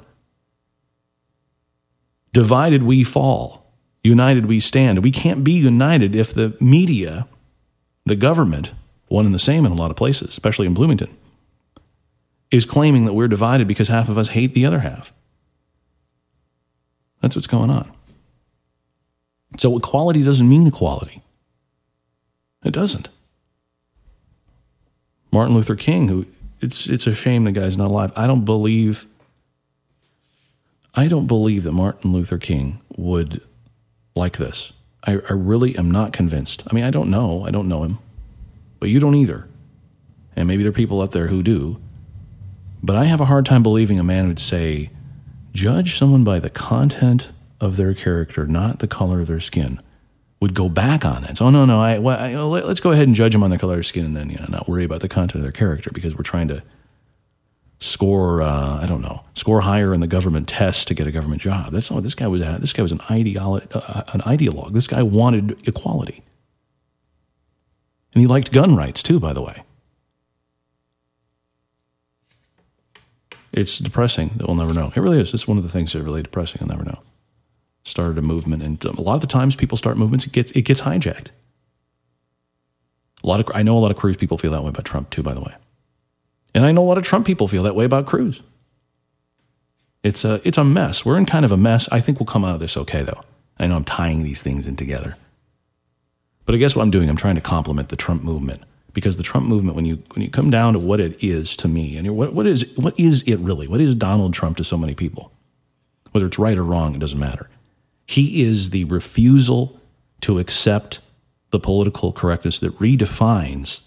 Divided, 2.32 2.82
we 2.82 3.04
fall. 3.04 3.72
United, 4.02 4.46
we 4.46 4.60
stand. 4.60 5.02
We 5.02 5.10
can't 5.10 5.44
be 5.44 5.52
united 5.52 6.14
if 6.14 6.34
the 6.34 6.56
media, 6.60 7.26
the 8.04 8.16
government, 8.16 8.72
one 9.08 9.26
and 9.26 9.34
the 9.34 9.38
same 9.38 9.64
in 9.64 9.72
a 9.72 9.74
lot 9.74 9.90
of 9.90 9.96
places, 9.96 10.28
especially 10.28 10.66
in 10.66 10.74
Bloomington, 10.74 11.16
is 12.50 12.64
claiming 12.64 13.04
that 13.04 13.14
we're 13.14 13.28
divided 13.28 13.68
because 13.68 13.88
half 13.88 14.08
of 14.08 14.18
us 14.18 14.28
hate 14.28 14.54
the 14.54 14.66
other 14.66 14.80
half. 14.80 15.12
That's 17.20 17.36
what's 17.36 17.46
going 17.46 17.70
on. 17.70 17.92
So 19.58 19.76
equality 19.76 20.22
doesn't 20.22 20.48
mean 20.48 20.66
equality. 20.66 21.22
It 22.64 22.72
doesn't. 22.72 23.08
Martin 25.32 25.54
Luther 25.54 25.76
King, 25.76 26.08
who 26.08 26.26
it's 26.60 26.88
it's 26.88 27.06
a 27.06 27.14
shame 27.14 27.44
the 27.44 27.52
guy's 27.52 27.76
not 27.76 27.90
alive. 27.90 28.12
I 28.16 28.26
don't 28.26 28.44
believe 28.44 29.06
I 30.94 31.08
don't 31.08 31.26
believe 31.26 31.64
that 31.64 31.72
Martin 31.72 32.12
Luther 32.12 32.38
King 32.38 32.80
would 32.96 33.40
like 34.14 34.38
this. 34.38 34.72
I, 35.06 35.12
I 35.12 35.32
really 35.32 35.76
am 35.76 35.90
not 35.90 36.12
convinced. 36.12 36.64
I 36.70 36.74
mean, 36.74 36.84
I 36.84 36.90
don't 36.90 37.10
know. 37.10 37.44
I 37.46 37.50
don't 37.50 37.68
know 37.68 37.84
him. 37.84 37.98
But 38.80 38.90
you 38.90 38.98
don't 38.98 39.14
either. 39.14 39.48
And 40.34 40.48
maybe 40.48 40.62
there 40.62 40.70
are 40.70 40.74
people 40.74 41.00
out 41.00 41.12
there 41.12 41.28
who 41.28 41.42
do. 41.42 41.80
But 42.82 42.96
I 42.96 43.04
have 43.04 43.20
a 43.20 43.26
hard 43.26 43.46
time 43.46 43.62
believing 43.62 43.98
a 43.98 44.04
man 44.04 44.26
would 44.26 44.40
say, 44.40 44.90
judge 45.52 45.96
someone 45.96 46.24
by 46.24 46.38
the 46.38 46.50
content 46.50 47.32
of 47.60 47.76
their 47.76 47.94
character, 47.94 48.46
not 48.46 48.78
the 48.78 48.88
color 48.88 49.20
of 49.20 49.28
their 49.28 49.40
skin, 49.40 49.80
would 50.40 50.54
go 50.54 50.68
back 50.68 51.04
on 51.04 51.22
that. 51.22 51.36
So, 51.36 51.46
oh, 51.46 51.50
no, 51.50 51.64
no, 51.64 51.80
I, 51.80 51.98
well, 51.98 52.18
I, 52.18 52.34
let's 52.34 52.80
go 52.80 52.90
ahead 52.92 53.06
and 53.06 53.14
judge 53.14 53.32
them 53.32 53.42
on 53.42 53.50
the 53.50 53.58
color 53.58 53.78
of 53.78 53.86
skin 53.86 54.04
and 54.04 54.16
then 54.16 54.30
you 54.30 54.36
know, 54.38 54.46
not 54.48 54.68
worry 54.68 54.84
about 54.84 55.00
the 55.00 55.08
content 55.08 55.36
of 55.36 55.42
their 55.42 55.52
character 55.52 55.90
because 55.92 56.16
we're 56.16 56.22
trying 56.22 56.48
to 56.48 56.62
score, 57.78 58.42
uh, 58.42 58.82
I 58.82 58.86
don't 58.86 59.02
know, 59.02 59.22
score 59.34 59.60
higher 59.60 59.92
in 59.92 60.00
the 60.00 60.06
government 60.06 60.48
test 60.48 60.88
to 60.88 60.94
get 60.94 61.06
a 61.06 61.12
government 61.12 61.42
job. 61.42 61.72
That's 61.72 61.90
not 61.90 62.02
this 62.02 62.14
guy 62.14 62.26
was. 62.26 62.40
This 62.40 62.72
guy 62.72 62.82
was 62.82 62.92
an 62.92 62.98
ideolo- 63.00 63.66
uh, 63.74 64.04
an 64.12 64.20
ideologue. 64.22 64.72
This 64.72 64.86
guy 64.86 65.02
wanted 65.02 65.66
equality, 65.68 66.22
and 68.14 68.20
he 68.20 68.26
liked 68.26 68.52
gun 68.52 68.76
rights 68.76 69.02
too. 69.02 69.18
By 69.18 69.32
the 69.32 69.42
way, 69.42 69.62
It's 73.52 73.78
depressing 73.78 74.30
that 74.36 74.46
we'll 74.46 74.56
never 74.56 74.72
know. 74.72 74.92
It 74.94 75.00
really 75.00 75.20
is. 75.20 75.34
It's 75.34 75.48
one 75.48 75.58
of 75.58 75.64
the 75.64 75.70
things 75.70 75.92
that 75.92 76.00
are 76.00 76.04
really 76.04 76.22
depressing. 76.22 76.62
I'll 76.62 76.68
never 76.68 76.84
know. 76.84 77.00
Started 77.82 78.18
a 78.18 78.22
movement, 78.22 78.62
and 78.62 78.84
um, 78.86 78.96
a 78.96 79.00
lot 79.00 79.14
of 79.14 79.20
the 79.20 79.26
times 79.26 79.56
people 79.56 79.78
start 79.78 79.96
movements, 79.96 80.26
it 80.26 80.32
gets 80.32 80.50
it 80.52 80.62
gets 80.62 80.82
hijacked. 80.82 81.28
A 83.22 83.26
lot 83.26 83.40
of 83.40 83.50
I 83.54 83.62
know 83.62 83.76
a 83.76 83.80
lot 83.80 83.90
of 83.90 83.96
Cruz 83.96 84.16
people 84.16 84.38
feel 84.38 84.52
that 84.52 84.62
way 84.62 84.68
about 84.68 84.84
Trump 84.84 85.10
too. 85.10 85.22
By 85.22 85.34
the 85.34 85.40
way, 85.40 85.54
and 86.54 86.66
I 86.66 86.72
know 86.72 86.82
a 86.82 86.88
lot 86.88 86.98
of 86.98 87.04
Trump 87.04 87.26
people 87.26 87.48
feel 87.48 87.62
that 87.62 87.74
way 87.74 87.84
about 87.84 88.06
Cruz. 88.06 88.42
It's 90.02 90.24
a 90.24 90.40
it's 90.46 90.58
a 90.58 90.64
mess. 90.64 91.04
We're 91.04 91.18
in 91.18 91.26
kind 91.26 91.44
of 91.44 91.52
a 91.52 91.56
mess. 91.56 91.88
I 91.90 92.00
think 92.00 92.18
we'll 92.18 92.26
come 92.26 92.44
out 92.44 92.54
of 92.54 92.60
this 92.60 92.76
okay 92.76 93.02
though. 93.02 93.22
I 93.58 93.66
know 93.66 93.76
I'm 93.76 93.84
tying 93.84 94.22
these 94.22 94.42
things 94.42 94.66
in 94.66 94.76
together. 94.76 95.16
But 96.46 96.54
I 96.54 96.58
guess 96.58 96.74
what 96.74 96.82
I'm 96.82 96.90
doing, 96.90 97.08
I'm 97.08 97.16
trying 97.16 97.34
to 97.34 97.40
complement 97.40 97.90
the 97.90 97.96
Trump 97.96 98.22
movement 98.22 98.62
because 98.92 99.16
the 99.16 99.22
Trump 99.22 99.46
movement, 99.46 99.76
when 99.76 99.84
you 99.84 100.02
when 100.14 100.24
you 100.24 100.30
come 100.30 100.50
down 100.50 100.72
to 100.72 100.78
what 100.78 100.98
it 100.98 101.22
is 101.22 101.56
to 101.58 101.68
me, 101.68 101.96
and 101.96 102.16
what 102.16 102.32
what 102.32 102.46
is 102.46 102.64
what 102.76 102.98
is 102.98 103.22
it 103.22 103.38
really? 103.40 103.68
What 103.68 103.80
is 103.80 103.94
Donald 103.94 104.32
Trump 104.32 104.56
to 104.56 104.64
so 104.64 104.78
many 104.78 104.94
people? 104.94 105.30
Whether 106.12 106.26
it's 106.26 106.38
right 106.38 106.56
or 106.56 106.64
wrong, 106.64 106.94
it 106.94 106.98
doesn't 106.98 107.18
matter. 107.18 107.49
He 108.10 108.42
is 108.42 108.70
the 108.70 108.84
refusal 108.86 109.78
to 110.22 110.40
accept 110.40 110.98
the 111.50 111.60
political 111.60 112.10
correctness 112.12 112.58
that 112.58 112.76
redefines 112.80 113.82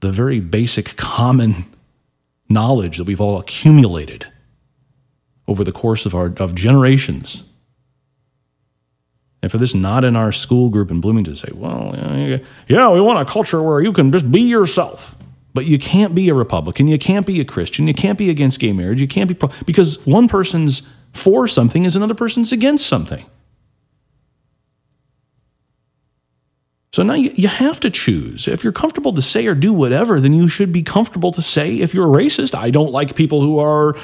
the 0.00 0.10
very 0.10 0.40
basic 0.40 0.96
common 0.96 1.66
knowledge 2.48 2.96
that 2.96 3.04
we've 3.04 3.20
all 3.20 3.38
accumulated 3.38 4.26
over 5.46 5.62
the 5.64 5.70
course 5.70 6.06
of 6.06 6.14
our 6.14 6.32
of 6.38 6.54
generations 6.54 7.42
and 9.42 9.52
for 9.52 9.58
this 9.58 9.74
not 9.74 10.02
in 10.02 10.16
our 10.16 10.32
school 10.32 10.70
group 10.70 10.90
in 10.90 11.02
Bloomington 11.02 11.34
to 11.34 11.38
say, 11.38 11.52
well, 11.52 11.94
yeah, 12.68 12.88
we 12.88 13.02
want 13.02 13.18
a 13.18 13.30
culture 13.30 13.62
where 13.62 13.82
you 13.82 13.92
can 13.92 14.10
just 14.12 14.32
be 14.32 14.40
yourself. 14.40 15.14
But 15.52 15.66
you 15.66 15.78
can't 15.78 16.14
be 16.14 16.30
a 16.30 16.34
Republican, 16.34 16.88
you 16.88 16.98
can't 16.98 17.26
be 17.26 17.38
a 17.40 17.44
Christian, 17.44 17.86
you 17.86 17.92
can't 17.92 18.16
be 18.16 18.30
against 18.30 18.60
gay 18.60 18.72
marriage, 18.72 18.98
you 18.98 19.08
can't 19.08 19.28
be 19.28 19.34
pro- 19.34 19.50
because 19.66 20.06
one 20.06 20.26
person's 20.26 20.82
for 21.12 21.48
something 21.48 21.84
is 21.84 21.96
another 21.96 22.14
person's 22.14 22.52
against 22.52 22.86
something. 22.86 23.24
So 26.92 27.04
now 27.04 27.14
you, 27.14 27.30
you 27.34 27.48
have 27.48 27.78
to 27.80 27.90
choose. 27.90 28.48
If 28.48 28.64
you're 28.64 28.72
comfortable 28.72 29.12
to 29.12 29.22
say 29.22 29.46
or 29.46 29.54
do 29.54 29.72
whatever, 29.72 30.20
then 30.20 30.32
you 30.32 30.48
should 30.48 30.72
be 30.72 30.82
comfortable 30.82 31.30
to 31.32 31.42
say, 31.42 31.76
if 31.76 31.94
you're 31.94 32.06
a 32.06 32.22
racist, 32.22 32.54
I 32.54 32.70
don't 32.70 32.90
like 32.90 33.14
people 33.14 33.40
who 33.40 33.60
are 33.60 33.94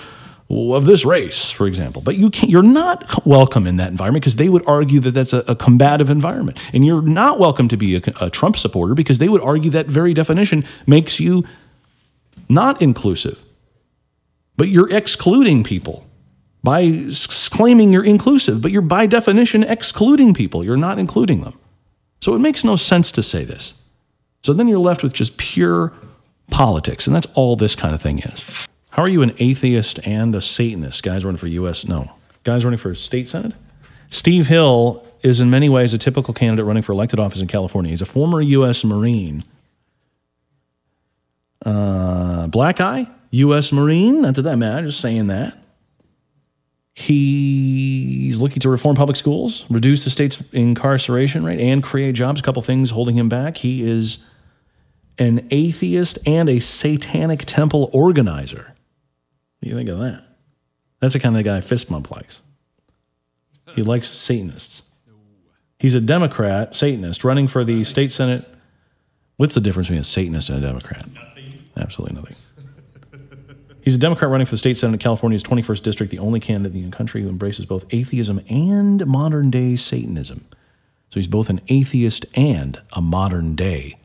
of 0.48 0.84
this 0.84 1.04
race, 1.04 1.50
for 1.50 1.66
example. 1.66 2.00
But 2.00 2.16
you 2.16 2.30
can't, 2.30 2.50
you're 2.50 2.62
not 2.62 3.26
welcome 3.26 3.66
in 3.66 3.78
that 3.78 3.90
environment 3.90 4.22
because 4.22 4.36
they 4.36 4.48
would 4.48 4.66
argue 4.68 5.00
that 5.00 5.10
that's 5.10 5.32
a, 5.32 5.40
a, 5.48 5.56
combative 5.56 6.08
environment. 6.08 6.58
And 6.72 6.86
you're 6.86 7.02
not 7.02 7.40
welcome 7.40 7.66
to 7.68 7.76
be 7.76 7.96
a, 7.96 8.02
a 8.20 8.30
Trump 8.30 8.56
supporter 8.56 8.94
because 8.94 9.18
they 9.18 9.28
would 9.28 9.42
argue 9.42 9.72
that 9.72 9.86
very 9.86 10.14
definition 10.14 10.64
makes 10.86 11.18
you 11.18 11.44
not 12.48 12.80
inclusive. 12.80 13.44
But 14.56 14.68
you're 14.68 14.94
excluding 14.94 15.64
people 15.64 16.05
by 16.66 17.08
claiming 17.50 17.92
you're 17.92 18.04
inclusive, 18.04 18.60
but 18.60 18.72
you're 18.72 18.82
by 18.82 19.06
definition 19.06 19.62
excluding 19.62 20.34
people. 20.34 20.64
You're 20.64 20.76
not 20.76 20.98
including 20.98 21.42
them. 21.42 21.56
So 22.20 22.34
it 22.34 22.40
makes 22.40 22.64
no 22.64 22.74
sense 22.74 23.12
to 23.12 23.22
say 23.22 23.44
this. 23.44 23.72
So 24.42 24.52
then 24.52 24.66
you're 24.66 24.80
left 24.80 25.04
with 25.04 25.12
just 25.12 25.36
pure 25.36 25.92
politics. 26.50 27.06
And 27.06 27.14
that's 27.14 27.28
all 27.34 27.54
this 27.54 27.76
kind 27.76 27.94
of 27.94 28.02
thing 28.02 28.18
is. 28.18 28.44
How 28.90 29.04
are 29.04 29.08
you 29.08 29.22
an 29.22 29.32
atheist 29.38 30.04
and 30.04 30.34
a 30.34 30.40
Satanist? 30.40 31.04
Guys 31.04 31.24
running 31.24 31.38
for 31.38 31.46
U.S. 31.46 31.86
No. 31.86 32.10
Guys 32.42 32.64
running 32.64 32.78
for 32.78 32.96
state 32.96 33.28
senate? 33.28 33.52
Steve 34.08 34.48
Hill 34.48 35.06
is 35.22 35.40
in 35.40 35.48
many 35.50 35.68
ways 35.68 35.94
a 35.94 35.98
typical 35.98 36.34
candidate 36.34 36.66
running 36.66 36.82
for 36.82 36.90
elected 36.90 37.20
office 37.20 37.40
in 37.40 37.46
California. 37.46 37.90
He's 37.90 38.02
a 38.02 38.06
former 38.06 38.40
U.S. 38.40 38.82
Marine. 38.82 39.44
Uh, 41.64 42.48
black 42.48 42.80
eye, 42.80 43.06
U.S. 43.30 43.70
Marine. 43.70 44.22
Not 44.22 44.34
that 44.34 44.42
that 44.42 44.56
matters, 44.56 44.94
just 44.94 45.00
saying 45.00 45.28
that. 45.28 45.56
He's 46.98 48.40
looking 48.40 48.60
to 48.60 48.70
reform 48.70 48.96
public 48.96 49.18
schools, 49.18 49.66
reduce 49.68 50.04
the 50.04 50.10
state's 50.10 50.42
incarceration 50.52 51.44
rate, 51.44 51.60
and 51.60 51.82
create 51.82 52.14
jobs. 52.14 52.40
A 52.40 52.42
couple 52.42 52.62
things 52.62 52.90
holding 52.90 53.18
him 53.18 53.28
back. 53.28 53.58
He 53.58 53.82
is 53.82 54.16
an 55.18 55.46
atheist 55.50 56.18
and 56.24 56.48
a 56.48 56.58
satanic 56.58 57.44
temple 57.44 57.90
organizer. 57.92 58.74
What 59.58 59.62
do 59.62 59.68
you 59.68 59.76
think 59.76 59.90
of 59.90 59.98
that? 59.98 60.24
That's 61.00 61.12
the 61.12 61.20
kind 61.20 61.36
of 61.36 61.44
guy 61.44 61.60
fist 61.60 61.90
bump 61.90 62.10
likes. 62.10 62.40
He 63.74 63.82
likes 63.82 64.08
Satanists. 64.08 64.82
He's 65.78 65.94
a 65.94 66.00
Democrat, 66.00 66.74
Satanist, 66.74 67.24
running 67.24 67.46
for 67.46 67.62
the 67.62 67.84
state 67.84 68.10
senate. 68.10 68.48
What's 69.36 69.54
the 69.54 69.60
difference 69.60 69.88
between 69.88 70.00
a 70.00 70.04
Satanist 70.04 70.48
and 70.48 70.64
a 70.64 70.66
Democrat? 70.66 71.06
Nothing. 71.12 71.58
Absolutely 71.76 72.16
nothing. 72.16 72.36
He's 73.86 73.94
a 73.94 73.98
Democrat 73.98 74.28
running 74.32 74.46
for 74.46 74.50
the 74.50 74.56
state 74.56 74.76
senate 74.76 74.94
of 74.94 75.00
California's 75.00 75.44
21st 75.44 75.80
district, 75.80 76.10
the 76.10 76.18
only 76.18 76.40
candidate 76.40 76.74
in 76.76 76.90
the 76.90 76.96
country 76.96 77.22
who 77.22 77.28
embraces 77.28 77.66
both 77.66 77.84
atheism 77.90 78.40
and 78.50 79.06
modern 79.06 79.48
day 79.48 79.76
Satanism. 79.76 80.44
So 81.08 81.20
he's 81.20 81.28
both 81.28 81.48
an 81.50 81.60
atheist 81.68 82.26
and 82.34 82.80
a 82.94 83.00
modern 83.00 83.54
day 83.54 83.96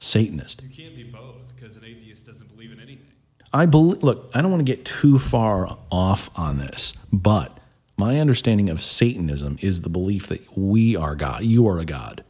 Satanist. 0.00 0.60
You 0.62 0.70
can't 0.70 0.96
be 0.96 1.04
both 1.04 1.36
because 1.54 1.76
an 1.76 1.84
atheist 1.84 2.26
doesn't 2.26 2.48
believe 2.48 2.72
in 2.72 2.80
anything. 2.80 3.06
I 3.52 3.64
believe, 3.66 4.02
look, 4.02 4.28
I 4.34 4.42
don't 4.42 4.50
want 4.50 4.66
to 4.66 4.72
get 4.72 4.84
too 4.84 5.20
far 5.20 5.78
off 5.92 6.28
on 6.34 6.58
this, 6.58 6.92
but 7.12 7.56
my 7.96 8.18
understanding 8.18 8.68
of 8.70 8.82
Satanism 8.82 9.56
is 9.60 9.82
the 9.82 9.88
belief 9.88 10.26
that 10.30 10.58
we 10.58 10.96
are 10.96 11.14
God, 11.14 11.44
you 11.44 11.68
are 11.68 11.78
a 11.78 11.84
God. 11.84 12.24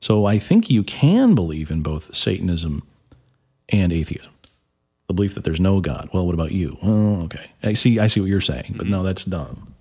So 0.00 0.24
I 0.24 0.38
think 0.38 0.70
you 0.70 0.84
can 0.84 1.34
believe 1.34 1.68
in 1.68 1.82
both 1.82 2.14
Satanism 2.14 2.84
and 3.68 3.92
atheism. 3.92 4.30
The 5.10 5.14
belief 5.14 5.34
that 5.34 5.42
there's 5.42 5.58
no 5.58 5.80
God. 5.80 6.08
Well, 6.12 6.24
what 6.24 6.36
about 6.36 6.52
you? 6.52 6.78
Oh, 6.84 7.22
okay. 7.22 7.50
I 7.64 7.72
see 7.72 7.98
I 7.98 8.06
see 8.06 8.20
what 8.20 8.30
you're 8.30 8.40
saying, 8.40 8.76
but 8.78 8.86
no, 8.86 8.98
mm-hmm. 8.98 9.06
that's 9.06 9.24
dumb. 9.24 9.74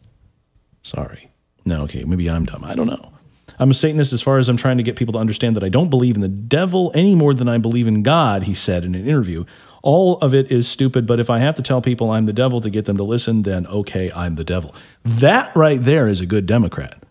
Sorry. 0.82 1.30
No, 1.65 1.84
okay, 1.84 2.04
maybe 2.04 2.28
I'm 2.28 2.46
dumb. 2.46 2.63
I 2.63 2.74
don't 2.74 2.88
know. 2.88 3.12
I'm 3.60 3.70
a 3.70 3.76
Satanist 3.76 4.12
as 4.12 4.24
far 4.24 4.39
as 4.39 4.50
I'm 4.50 4.58
trying 4.58 4.78
to 4.78 4.84
get 4.84 4.96
people 4.96 5.12
to 5.13 5.20
understand 5.20 5.56
that 5.56 5.63
I 5.63 5.70
don't 5.70 5.92
believe 5.92 6.15
in 6.15 6.22
the 6.22 6.28
devil 6.28 6.92
any 6.96 7.13
more 7.13 7.36
than 7.36 7.48
I 7.48 7.60
believe 7.60 7.88
in 7.88 8.02
God, 8.02 8.42
he 8.42 8.56
said 8.56 8.84
in 8.84 8.96
an 8.96 9.06
interview. 9.06 9.46
All 9.84 10.18
of 10.18 10.34
it 10.34 10.52
is 10.52 10.68
stupid, 10.68 11.06
but 11.06 11.20
if 11.20 11.30
I 11.30 11.38
have 11.38 11.54
to 11.56 11.62
tell 11.62 11.80
people 11.80 12.10
I'm 12.10 12.26
the 12.26 12.34
devil 12.34 12.60
to 12.62 12.72
get 12.72 12.86
them 12.86 12.98
to 12.98 13.04
listen, 13.04 13.44
then 13.44 13.68
okay, 13.68 14.12
I'm 14.15 14.34
the 14.34 14.44
devil. 14.44 14.74
That 15.04 15.56
right 15.56 15.80
there 15.80 16.08
is 16.08 16.22
a 16.22 16.26
good 16.26 16.48
Democrat. 16.48 17.04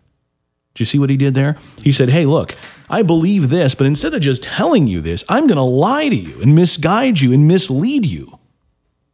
Do 0.75 0.83
you 0.83 0.87
see 0.87 0.99
what 0.99 1.11
he 1.11 1.17
did 1.17 1.35
there? 1.35 1.57
He 1.83 1.93
said, 1.93 2.09
Hey, 2.09 2.25
look, 2.27 2.55
I 2.89 3.03
believe 3.03 3.49
this, 3.49 3.75
but 3.75 3.87
instead 3.87 4.15
of 4.15 4.21
just 4.21 4.43
telling 4.43 4.87
you 4.87 5.01
this, 5.01 5.25
I'm 5.29 5.47
going 5.47 5.57
to 5.57 5.63
lie 5.63 6.09
to 6.09 6.17
you 6.17 6.41
and 6.41 6.55
misguide 6.55 7.21
you 7.21 7.33
and 7.33 7.49
mislead 7.49 8.07
you 8.07 8.39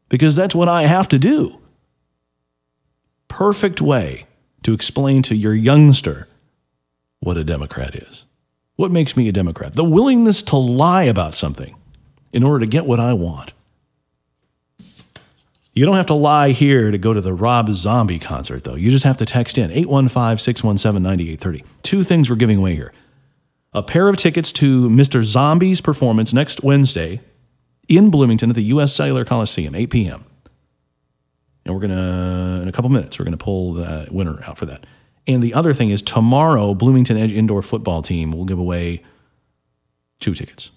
because 0.08 0.36
that's 0.36 0.54
what 0.54 0.68
I 0.68 0.82
have 0.82 1.08
to 1.08 1.18
do. 1.18 1.60
Perfect 3.28 3.80
way 3.80 4.26
to 4.62 4.72
explain 4.72 5.22
to 5.22 5.34
your 5.34 5.54
youngster 5.54 6.28
what 7.20 7.36
a 7.36 7.44
Democrat 7.44 7.94
is. 7.94 8.24
What 8.76 8.90
makes 8.90 9.16
me 9.16 9.28
a 9.28 9.32
Democrat? 9.32 9.74
The 9.74 9.84
willingness 9.84 10.42
to 10.44 10.56
lie 10.56 11.04
about 11.04 11.34
something 11.34 11.74
in 12.32 12.42
order 12.42 12.64
to 12.64 12.70
get 12.70 12.86
what 12.86 13.00
I 13.00 13.12
want. 13.12 13.52
You 15.74 15.84
don't 15.84 15.96
have 15.96 16.06
to 16.06 16.14
lie 16.14 16.50
here 16.50 16.92
to 16.92 16.98
go 16.98 17.12
to 17.12 17.20
the 17.20 17.34
Rob 17.34 17.68
Zombie 17.74 18.20
concert, 18.20 18.62
though. 18.62 18.76
You 18.76 18.90
just 18.92 19.04
have 19.04 19.16
to 19.16 19.26
text 19.26 19.58
in 19.58 19.72
815 19.72 20.38
617 20.38 21.02
9830. 21.02 21.64
Two 21.82 22.04
things 22.04 22.30
we're 22.30 22.36
giving 22.36 22.58
away 22.58 22.76
here 22.76 22.92
a 23.72 23.82
pair 23.82 24.08
of 24.08 24.16
tickets 24.16 24.52
to 24.52 24.88
Mr. 24.88 25.24
Zombie's 25.24 25.80
performance 25.80 26.32
next 26.32 26.62
Wednesday 26.62 27.20
in 27.88 28.08
Bloomington 28.08 28.50
at 28.50 28.54
the 28.54 28.62
U.S. 28.64 28.94
Cellular 28.94 29.24
Coliseum, 29.24 29.74
8 29.74 29.90
p.m. 29.90 30.24
And 31.64 31.74
we're 31.74 31.80
going 31.80 31.90
to, 31.90 32.62
in 32.62 32.68
a 32.68 32.72
couple 32.72 32.88
minutes, 32.90 33.18
we're 33.18 33.24
going 33.24 33.36
to 33.36 33.44
pull 33.44 33.72
the 33.72 34.06
winner 34.12 34.42
out 34.44 34.56
for 34.56 34.66
that. 34.66 34.86
And 35.26 35.42
the 35.42 35.54
other 35.54 35.72
thing 35.72 35.90
is 35.90 36.02
tomorrow, 36.02 36.74
Bloomington 36.74 37.16
Edge 37.16 37.32
indoor 37.32 37.62
football 37.62 38.00
team 38.00 38.30
will 38.30 38.44
give 38.44 38.58
away 38.58 39.02
two 40.20 40.34
tickets. 40.34 40.70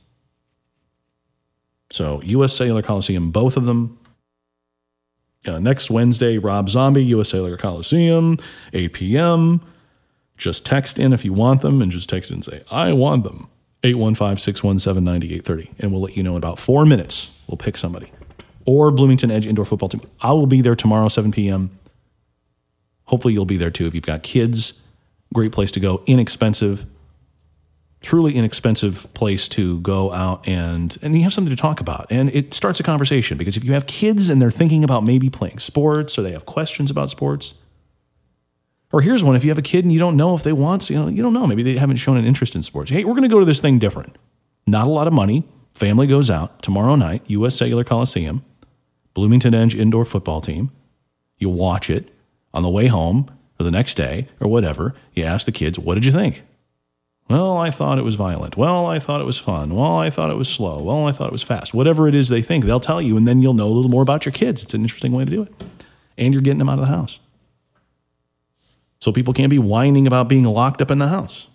So, 1.91 2.21
U.S. 2.23 2.53
Cellular 2.53 2.81
Coliseum, 2.81 3.31
both 3.31 3.57
of 3.57 3.65
them. 3.65 3.99
Uh, 5.45 5.59
next 5.59 5.89
Wednesday, 5.91 6.37
Rob 6.37 6.69
Zombie, 6.69 7.03
U.S. 7.05 7.29
Cellular 7.29 7.57
Coliseum, 7.57 8.37
8 8.73 8.93
p.m. 8.93 9.61
Just 10.37 10.65
text 10.65 10.99
in 10.99 11.13
if 11.13 11.23
you 11.25 11.33
want 11.33 11.61
them 11.61 11.81
and 11.81 11.91
just 11.91 12.09
text 12.09 12.31
in 12.31 12.35
and 12.35 12.43
say, 12.45 12.63
I 12.69 12.93
want 12.93 13.23
them. 13.23 13.47
815 13.83 14.37
617 14.37 15.03
9830. 15.03 15.71
And 15.79 15.91
we'll 15.91 16.01
let 16.01 16.17
you 16.17 16.23
know 16.23 16.31
in 16.31 16.37
about 16.37 16.59
four 16.59 16.85
minutes. 16.85 17.29
We'll 17.47 17.57
pick 17.57 17.77
somebody. 17.77 18.11
Or 18.65 18.91
Bloomington 18.91 19.31
Edge 19.31 19.47
indoor 19.47 19.65
football 19.65 19.89
team. 19.89 20.01
I 20.19 20.33
will 20.33 20.47
be 20.47 20.61
there 20.61 20.75
tomorrow, 20.75 21.07
7 21.07 21.31
p.m. 21.31 21.77
Hopefully, 23.05 23.33
you'll 23.33 23.45
be 23.45 23.57
there 23.57 23.71
too. 23.71 23.87
If 23.87 23.95
you've 23.95 24.05
got 24.05 24.23
kids, 24.23 24.73
great 25.33 25.53
place 25.53 25.71
to 25.71 25.79
go. 25.79 26.03
Inexpensive, 26.07 26.85
truly 28.01 28.35
inexpensive 28.35 29.11
place 29.13 29.47
to 29.49 29.79
go 29.81 30.11
out 30.13 30.47
and 30.47 30.97
and 31.01 31.15
you 31.15 31.23
have 31.23 31.33
something 31.33 31.55
to 31.55 31.59
talk 31.61 31.79
about. 31.79 32.07
And 32.09 32.29
it 32.33 32.53
starts 32.53 32.79
a 32.79 32.83
conversation 32.83 33.37
because 33.37 33.57
if 33.57 33.63
you 33.63 33.73
have 33.73 33.87
kids 33.87 34.29
and 34.29 34.41
they're 34.41 34.51
thinking 34.51 34.83
about 34.83 35.03
maybe 35.03 35.29
playing 35.29 35.59
sports 35.59 36.17
or 36.17 36.21
they 36.21 36.31
have 36.31 36.45
questions 36.45 36.91
about 36.91 37.09
sports 37.09 37.53
or 38.91 39.01
here's 39.01 39.23
one 39.23 39.35
if 39.35 39.43
you 39.43 39.49
have 39.49 39.57
a 39.57 39.63
kid 39.63 39.83
and 39.83 39.91
you 39.91 39.99
don't 39.99 40.15
know 40.15 40.35
if 40.35 40.43
they 40.43 40.53
want 40.53 40.89
you 40.89 40.95
know 40.95 41.07
you 41.07 41.21
don't 41.21 41.33
know 41.33 41.47
maybe 41.47 41.63
they 41.63 41.77
haven't 41.77 41.97
shown 41.97 42.17
an 42.17 42.25
interest 42.25 42.55
in 42.55 42.61
sports. 42.61 42.91
Hey 42.91 43.03
we're 43.03 43.13
going 43.13 43.23
to 43.23 43.29
go 43.29 43.39
to 43.39 43.45
this 43.45 43.59
thing 43.59 43.79
different. 43.79 44.17
Not 44.65 44.87
a 44.87 44.91
lot 44.91 45.07
of 45.07 45.13
money. 45.13 45.47
Family 45.73 46.07
goes 46.07 46.29
out 46.29 46.61
tomorrow 46.61 46.95
night 46.95 47.29
us 47.29 47.55
cellular 47.55 47.83
coliseum 47.83 48.43
bloomington 49.13 49.55
edge 49.55 49.73
indoor 49.73 50.05
football 50.05 50.41
team. 50.41 50.69
You 51.39 51.49
watch 51.49 51.89
it 51.89 52.13
on 52.53 52.61
the 52.61 52.69
way 52.69 52.85
home 52.85 53.25
or 53.59 53.63
the 53.63 53.71
next 53.71 53.95
day 53.95 54.27
or 54.39 54.47
whatever. 54.47 54.93
You 55.13 55.23
ask 55.23 55.47
the 55.47 55.51
kids 55.51 55.79
what 55.79 55.95
did 55.95 56.05
you 56.05 56.11
think 56.11 56.43
well, 57.29 57.57
I 57.57 57.71
thought 57.71 57.97
it 57.99 58.03
was 58.03 58.15
violent. 58.15 58.55
Well, 58.57 58.85
I 58.85 58.99
thought 58.99 59.19
it 59.21 59.25
was 59.25 59.37
fun. 59.37 59.75
Well, 59.75 59.97
I 59.97 60.09
thought 60.09 60.29
it 60.31 60.37
was 60.37 60.47
slow. 60.49 60.81
Well, 60.81 61.05
I 61.07 61.11
thought 61.11 61.27
it 61.27 61.33
was 61.33 61.43
fast. 61.43 61.73
Whatever 61.73 62.07
it 62.07 62.15
is 62.15 62.29
they 62.29 62.41
think, 62.41 62.63
they'll 62.65 62.79
tell 62.79 63.01
you, 63.01 63.17
and 63.17 63.27
then 63.27 63.41
you'll 63.41 63.53
know 63.53 63.67
a 63.67 63.75
little 63.75 63.91
more 63.91 64.01
about 64.01 64.25
your 64.25 64.31
kids. 64.31 64.63
It's 64.63 64.73
an 64.73 64.81
interesting 64.81 65.11
way 65.11 65.25
to 65.25 65.31
do 65.31 65.41
it. 65.43 65.53
And 66.17 66.33
you're 66.33 66.41
getting 66.41 66.59
them 66.59 66.69
out 66.69 66.79
of 66.79 66.85
the 66.87 66.91
house. 66.95 67.19
So 68.99 69.11
people 69.11 69.33
can't 69.33 69.49
be 69.49 69.59
whining 69.59 70.07
about 70.07 70.27
being 70.29 70.43
locked 70.45 70.81
up 70.81 70.89
in 70.89 70.97
the 70.99 71.07
house. 71.09 71.47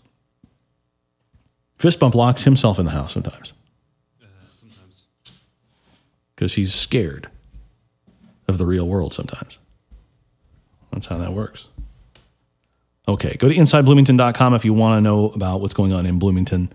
Fist 1.79 1.99
bump 1.99 2.15
locks 2.15 2.45
himself 2.45 2.79
in 2.79 2.85
the 2.85 2.93
house 2.93 3.13
sometimes 3.13 3.53
Uh, 4.23 4.27
sometimes. 4.45 5.03
because 6.37 6.55
he's 6.55 6.73
scared 6.75 7.29
of 8.47 8.59
the 8.59 8.67
real 8.67 8.87
world 8.87 9.13
sometimes. 9.15 9.59
That's 10.93 11.07
how 11.07 11.17
that 11.19 11.33
works. 11.33 11.69
Okay, 13.09 13.37
go 13.37 13.49
to 13.49 13.55
insidebloomington.com 13.55 14.55
if 14.55 14.65
you 14.65 14.73
want 14.73 14.97
to 14.97 15.01
know 15.01 15.31
about 15.31 15.61
what's 15.61 15.75
going 15.75 15.93
on 15.93 16.07
in 16.07 16.19
Bloomington. 16.19 16.73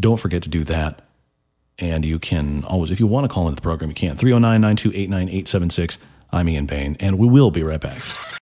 Don't 0.00 0.18
forget 0.18 0.42
to 0.44 0.48
do 0.48 0.64
that. 0.64 1.02
And 1.78 2.04
you 2.06 2.18
can 2.18 2.64
always, 2.64 2.90
if 2.90 3.00
you 3.00 3.06
want 3.06 3.24
to 3.24 3.28
call 3.28 3.48
into 3.48 3.56
the 3.56 3.62
program, 3.62 3.90
you 3.90 3.94
can. 3.94 4.16
309 4.16 4.60
928 4.60 5.10
9876. 5.10 5.98
I'm 6.32 6.48
Ian 6.48 6.66
Payne, 6.66 6.96
and 7.00 7.18
we 7.18 7.28
will 7.28 7.50
be 7.50 7.62
right 7.62 7.80
back. 7.80 8.00